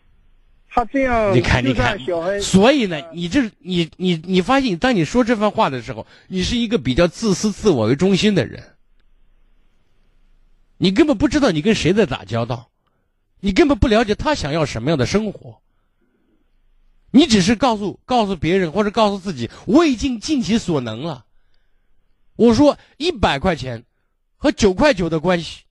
[0.68, 1.98] 他这样你看你看，
[2.42, 8.62] 所以呢，你这你你你发现，当你说这番话的时候，你是一个比较自私、自我为中心的人，
[10.76, 12.68] 你根本不知道你跟谁在打交道，
[13.40, 15.62] 你根本不了解他想要什么样的生活，
[17.10, 21.24] 你只是告诉告诉别人或者告诉自己，我已经尽其所能了。
[22.36, 23.84] 我说一百块钱
[24.36, 25.62] 和九块九的关系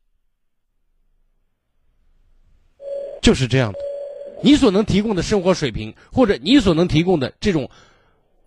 [3.21, 3.79] 就是这样的，
[4.43, 7.69] 你所能提供的生活水平，或者你所能提供的这种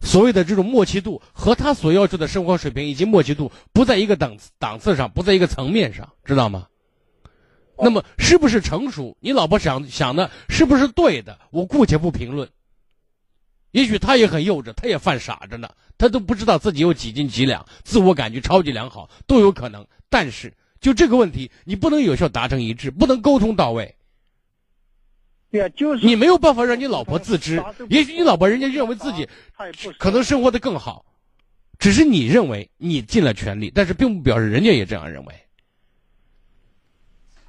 [0.01, 6.67] 所谓的这种默契度，和他所要求的生活水平以及默契度不在一个档档次上，不在一个层面上，知道吗？
[7.77, 9.17] 那么是不是成熟？
[9.21, 11.39] 你老婆想想的是不是对的？
[11.51, 12.49] 我姑且不评论。
[13.75, 15.69] 也许他也很幼稚，他也犯傻着呢，
[15.99, 19.85] 他都不知道自己有几斤几两，自我感觉超级良好，都有可能。
[20.09, 23.97] 但是就这个问题，你不能有效达成一致，不能沟通到位。
[25.51, 27.61] 对啊，就是你没有办法让你老婆自知。
[27.89, 29.29] 也许你老婆人家认为自己
[29.99, 31.05] 可能生活的更好，
[31.77, 35.35] 只是你认为你尽了全力，但是并不表示人家也这样认为。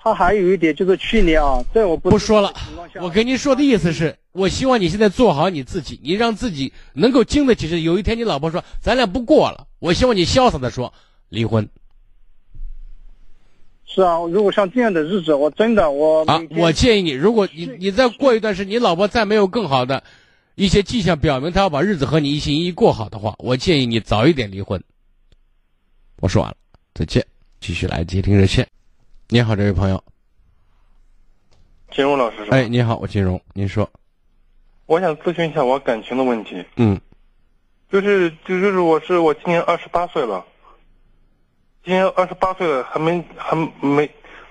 [0.05, 2.53] 他还有一点就是去年啊，在我不说了，
[3.01, 7.67] 我跟您说的意思是，我希望你现在做好你自己，你让自己能够经得起。
[7.67, 10.93] 这有一天你老婆说咱俩不过了，我希望你潇洒的说
[11.29, 11.67] 离婚。
[13.87, 20.03] 是啊，如果像这样的日子，我真的我啊，我建议你，如果你你再过一段时间，你老婆再没有更好的
[20.53, 24.83] 一些迹象表明她要把日子和你一心一意过好的话，我建议你早一点离婚。
[26.17, 26.57] 我说完了，
[26.93, 27.25] 再见，
[27.59, 28.67] 继续来接听热线。
[29.27, 30.03] 你好，这位朋友。
[31.91, 33.89] 金融老师是哎，你好，我金融，您说。
[34.85, 36.63] 我想咨询一下我感情的问题。
[36.75, 37.01] 嗯。
[37.91, 40.45] 就是就就是我是我今年二十八岁了，
[41.83, 44.07] 今年二十八岁了，还没还没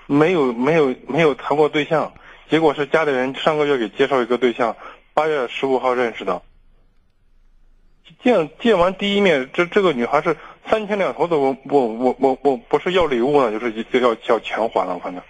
[0.07, 2.13] 没有没有没有谈过对象，
[2.49, 4.75] 结果是家里人上个月给介绍一个对象，
[5.13, 6.41] 八月十五号认识的。
[8.21, 10.35] 见见完第一面，这这个女孩是
[10.69, 15.21] 三天两头的，我我我我我不是要礼物呢，就是就要要钱还了，反正。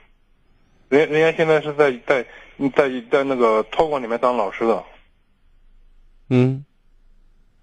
[0.89, 2.25] 人人家现在是在在
[2.75, 4.83] 在在那个托管里面当老师的。
[6.29, 6.63] 嗯。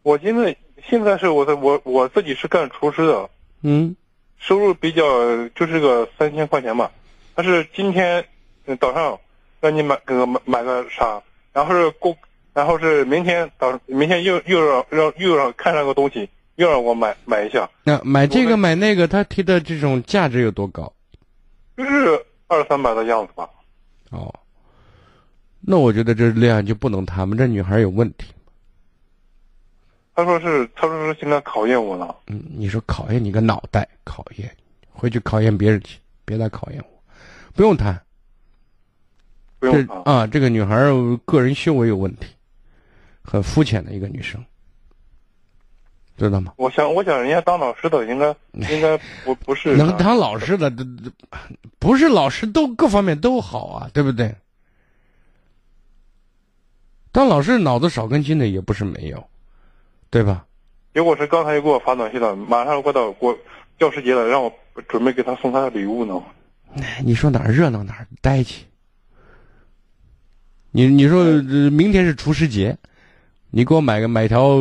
[0.02, 0.56] 我现在
[0.88, 3.30] 现在是我的我我自己是干厨师的。
[3.62, 3.96] 嗯。
[4.38, 5.04] 收入比较
[5.50, 6.90] 就是个三千块钱吧，
[7.36, 8.26] 但是今天
[8.80, 9.20] 早上
[9.60, 11.22] 让你买个买买个啥，
[11.52, 12.16] 然后是过
[12.52, 20.92] 然后是明天早明天又又让让又让看上个东西，又让我买买一下，那买这个买那个，他提的这种价值有多高？
[21.76, 23.48] 就是二三百的样子吧。
[24.10, 24.32] 哦，
[25.60, 28.26] 那我觉得这恋爱就不能谈嘛，这女孩有问题。
[30.14, 32.14] 他说是，他说是现在考验我呢。
[32.26, 34.54] 嗯，你说考验你个脑袋，考验，
[34.90, 37.02] 回去考验别人去，别来考验我，
[37.54, 37.98] 不用谈。
[39.58, 40.76] 不用谈啊，这个女孩
[41.24, 42.26] 个人修为有问题，
[43.22, 44.44] 很肤浅的一个女生，
[46.16, 46.52] 知道吗？
[46.56, 48.28] 我想，我想人家当老师的应该
[48.72, 51.10] 应该不不是能当老师的，这这
[51.78, 54.34] 不是老师都各方面都好啊，对不对？
[57.10, 59.22] 当老师脑子少根筋的也不是没有，
[60.10, 60.46] 对吧？
[60.94, 63.36] 结果是刚才又给我发短信了，马上快到过
[63.78, 64.52] 教师节了，让我
[64.88, 66.22] 准备给他送他的礼物呢。
[67.04, 68.64] 你说哪儿热闹哪儿待去。
[70.70, 71.24] 你你说
[71.70, 72.74] 明天是厨师节，
[73.50, 74.58] 你给我买个买条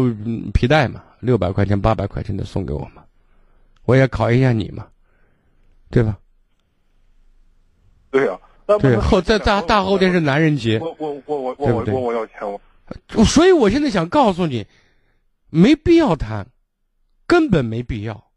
[0.53, 3.03] 皮带嘛，六百块钱八百块钱的送给我嘛，
[3.85, 4.87] 我也考验一下你嘛，
[5.89, 6.17] 对吧？
[8.09, 8.37] 对呀、
[8.79, 12.59] 对，后在大大后天是男人节，我我我我我我我要钱我。
[13.23, 14.67] 所以我现在想告诉你，
[15.49, 16.45] 没必要谈，
[17.25, 18.29] 根本没必要。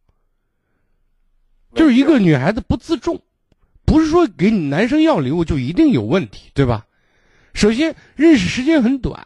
[1.75, 3.21] 就是一个女孩子不自重，
[3.85, 6.87] 不是说给你男生要礼物就一定有问题，对吧？
[7.53, 9.25] 首先认识时间很短，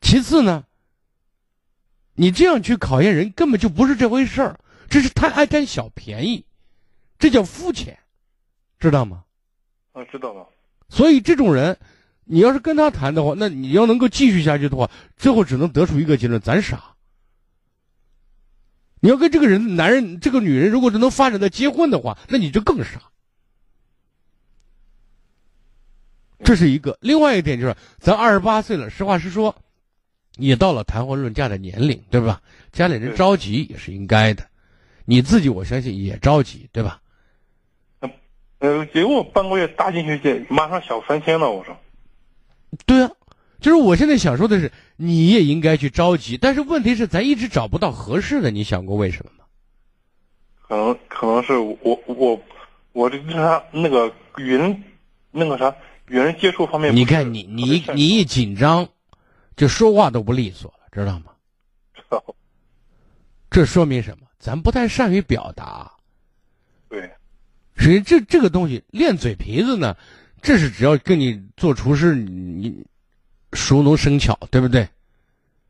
[0.00, 0.64] 其次呢，
[2.20, 4.60] 你这样去考验人根本就不是这回事儿，
[4.90, 6.44] 这是太爱占小便宜，
[7.18, 7.98] 这叫肤浅，
[8.78, 9.24] 知道吗？
[9.92, 10.46] 啊，知道了。
[10.90, 11.78] 所以这种人，
[12.24, 16.94] 你要是跟他谈的话，那你要能够继续下去的话，最后只能得出一个结论：咱傻。
[19.00, 23.00] 你要跟这个人、男人、这个女人，如果是能发展到结婚的话，那你就更傻。
[26.44, 26.98] 这是一个。
[27.00, 29.56] 另外一点就是，咱二十八岁了，实话实说，
[30.36, 32.40] 也到了谈婚论嫁的年龄，对吧？
[32.72, 34.46] 家里人着急也是应该的，
[35.04, 37.00] 你自己我相信也着急，对吧？
[38.60, 41.76] 呃，结果半个月搭进去这，马上小三千了，我说。
[42.86, 43.10] 对啊，
[43.60, 49.44] 就是我现在想说的是，你也应该去着急，但是问题是，咱一直找不到合适的，你想过为什么吗？
[50.68, 52.40] 可能可能是我我
[52.92, 54.84] 我这是他那个与人
[55.32, 55.74] 那个啥
[56.06, 58.86] 与人接触方面你看你你你一紧张，
[59.60, 61.32] 就说话都不利索了，知道吗？
[63.50, 64.26] 这说明什么？
[64.38, 65.92] 咱不太善于表达。
[66.88, 67.10] 对，
[67.76, 69.94] 所以这这个东西练嘴皮子呢，
[70.40, 72.86] 这是只要跟你做厨师，你你
[73.52, 74.88] 熟能生巧，对不对？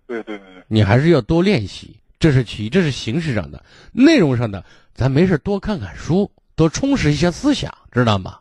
[0.07, 4.65] 对对对对，你还是要多练习，这是其一，这是形式上的，内容上的，
[4.95, 8.39] 咱没事多看看书，多充实一下思想，知道吗？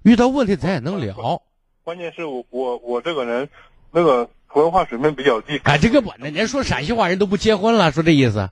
[0.00, 1.42] 遇到问题咱也能聊。
[1.84, 3.48] 关键是我我我这个人
[3.90, 5.58] 那个文化水平比较低。
[5.64, 8.50] 哎，这个不那人说陕西话人都不结婚了，说这意思，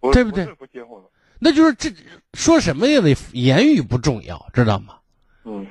[0.00, 1.10] 不对不对是不结婚了。
[1.38, 1.92] 那就是这
[2.34, 4.98] 说什么也得言语不重要，知道吗？
[5.44, 5.66] 嗯，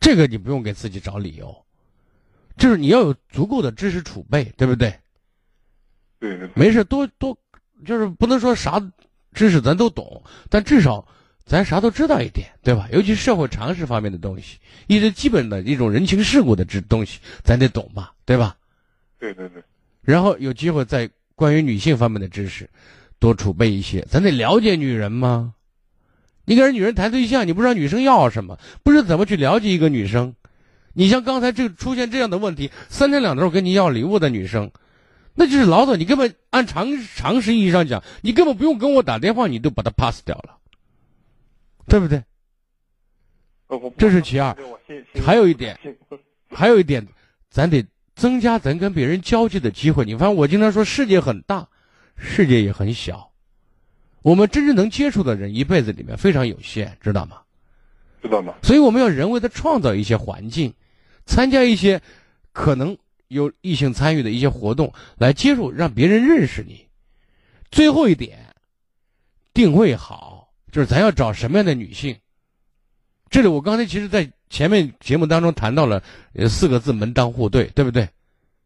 [0.00, 1.54] 这个你不用给自己找理由，
[2.56, 4.98] 就是你要有足够的知识储备，对不对？
[6.18, 7.36] 对对对，没事多多，
[7.84, 8.80] 就是不能说啥
[9.32, 11.06] 知识咱都懂，但至少
[11.46, 12.88] 咱啥都知道一点，对吧？
[12.92, 18.56] 尤其社会常识方面的东西，一些基本的一种人情世故的知东西，咱得懂吧，对吧？
[19.18, 19.62] 对对对，
[20.02, 22.68] 然后有机会在关于女性方面的知识
[23.18, 25.54] 多储备一些，咱得了解女人吗？
[26.46, 30.34] 你跟人女人谈对象，你不知道女生要什么，不知道怎么去了解一个女生。
[30.92, 34.70] 你像刚才这出现这样的问题，三天两头跟你要礼物的女生，
[35.34, 40.56] 那就是老早你根本按常常识意义上讲，你根本不用跟我打电话，你都把她 pass 掉了，
[41.86, 42.22] 对不对？
[43.98, 44.56] 这是其二，
[45.24, 45.78] 还有一点，
[46.50, 47.06] 还有一点，
[47.50, 47.84] 咱得
[48.14, 50.04] 增加咱跟别人交际的机会。
[50.04, 51.68] 你发现我经常说，世界很大，
[52.16, 53.32] 世界也很小，
[54.22, 57.40] 我们真正能接触的人，一辈子里面非常有限，知道吗？
[58.22, 58.54] 知道吗？
[58.62, 60.72] 所以我们要人为的创造一些环境，
[61.26, 62.00] 参加一些
[62.52, 62.96] 可能
[63.28, 66.86] 有异性参与的一些活动，来接触，让别人认识你。
[67.70, 68.54] 最后一点，
[69.52, 70.33] 定位好，
[70.74, 72.18] 就是咱要找什么样的女性。
[73.30, 76.02] 这里我刚才其实，在前面节目当中谈到了
[76.32, 78.08] 呃四个字“门当户对”，对不对？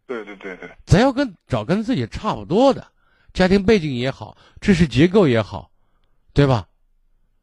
[0.07, 2.87] 对对对对，咱要跟找跟自己差不多的，
[3.35, 5.71] 家庭背景也好，知识结构也好，
[6.33, 6.67] 对吧？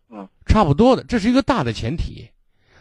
[0.10, 2.28] 嗯，差不多的，这是一个大的前提。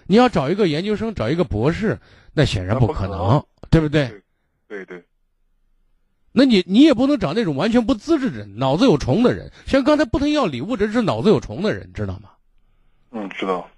[0.07, 2.01] 你要找一个研究生，找一个博士，
[2.33, 4.09] 那显然不可能，对不对？
[4.67, 5.05] 对对，
[6.37, 9.53] 那你你也不能找那种完全不资质的人，脑子有虫的人。
[9.67, 12.31] 像刚才不能要礼物，这是脑子有虫的人，知道吗？
[13.13, 13.71] 嗯，知道。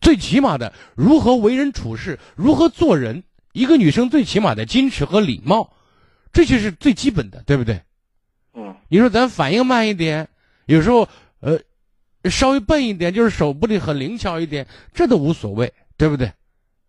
[0.00, 3.22] 最起码的如何为人处事，如何做人，
[3.52, 5.72] 一个女生最起码的矜持和礼貌，
[6.32, 7.80] 这些是最基本的，对不对？
[8.54, 10.28] 嗯，你说咱反应慢一点，
[10.66, 11.08] 有时候
[11.38, 11.60] 呃
[12.28, 16.32] 稍微笨一点，就是手不得很灵巧一点，这都无所谓，对不对？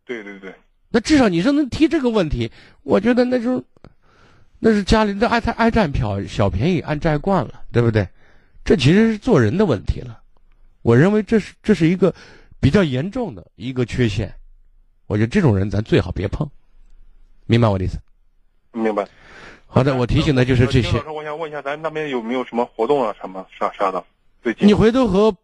[0.04, 0.56] 对对对，
[0.90, 3.64] 那至少你说能提这个问题，我觉得那就
[4.60, 8.08] 那是家里那爱爱占小小便宜，爱占惯了，对不对？
[8.64, 10.20] 这其实是做人的问题了。
[10.82, 12.14] 我认为这是这是一个
[12.60, 14.34] 比较严重的一个缺陷，
[15.08, 16.50] 我觉得这种人咱最好别碰，
[17.46, 18.00] 明白我的意思？
[18.72, 19.08] 明白。
[19.68, 21.04] 好的，我提醒的就是这些老。
[21.04, 24.04] 师，我想问一下，咱那边有没有什么活动啊，什么啥啥的？
[24.42, 25.36] 最近你回头和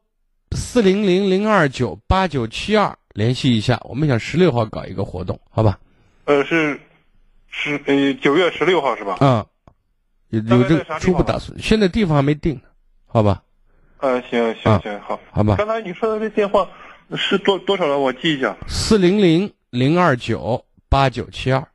[0.51, 5.79] 四零零零二九八九七二联系一下，我们想十六号搞一个活动，好吧？
[6.25, 6.79] 呃是
[7.51, 9.17] 十呃九月十六号是吧？
[9.19, 9.45] 啊、
[10.29, 12.61] 有有这个初步打算，现在地方还没定呢，
[13.05, 13.43] 好吧？
[13.99, 16.67] 嗯，行行啊行，好，好吧刚才你说的这电话
[17.15, 17.99] 是多多少了？
[17.99, 21.67] 我记一下，四零零零二九八九七二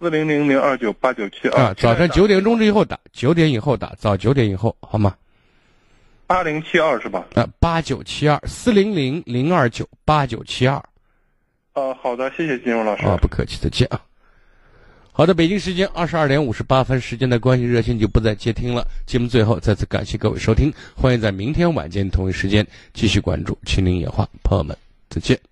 [0.00, 5.14] 四零零零二九八九七啊，早上九点钟之后打，九点以后打，早九点以后，好吗？
[6.26, 7.26] 八零七二是吧？
[7.34, 10.82] 啊，八九七二四零零零二九八九七二
[11.74, 13.04] 呃，好的，谢谢金融老师。
[13.04, 14.00] 啊，不客气，再见啊。
[15.14, 18.82] 好的，北京时间二十二点五十八分，时间的关系，热线就不再接听了。
[19.06, 24.74] 节目最后再次感谢各位收听，欢迎在明天晚间同一时间继续关注《秦岭野话》，朋友们
[25.10, 25.42] 再见。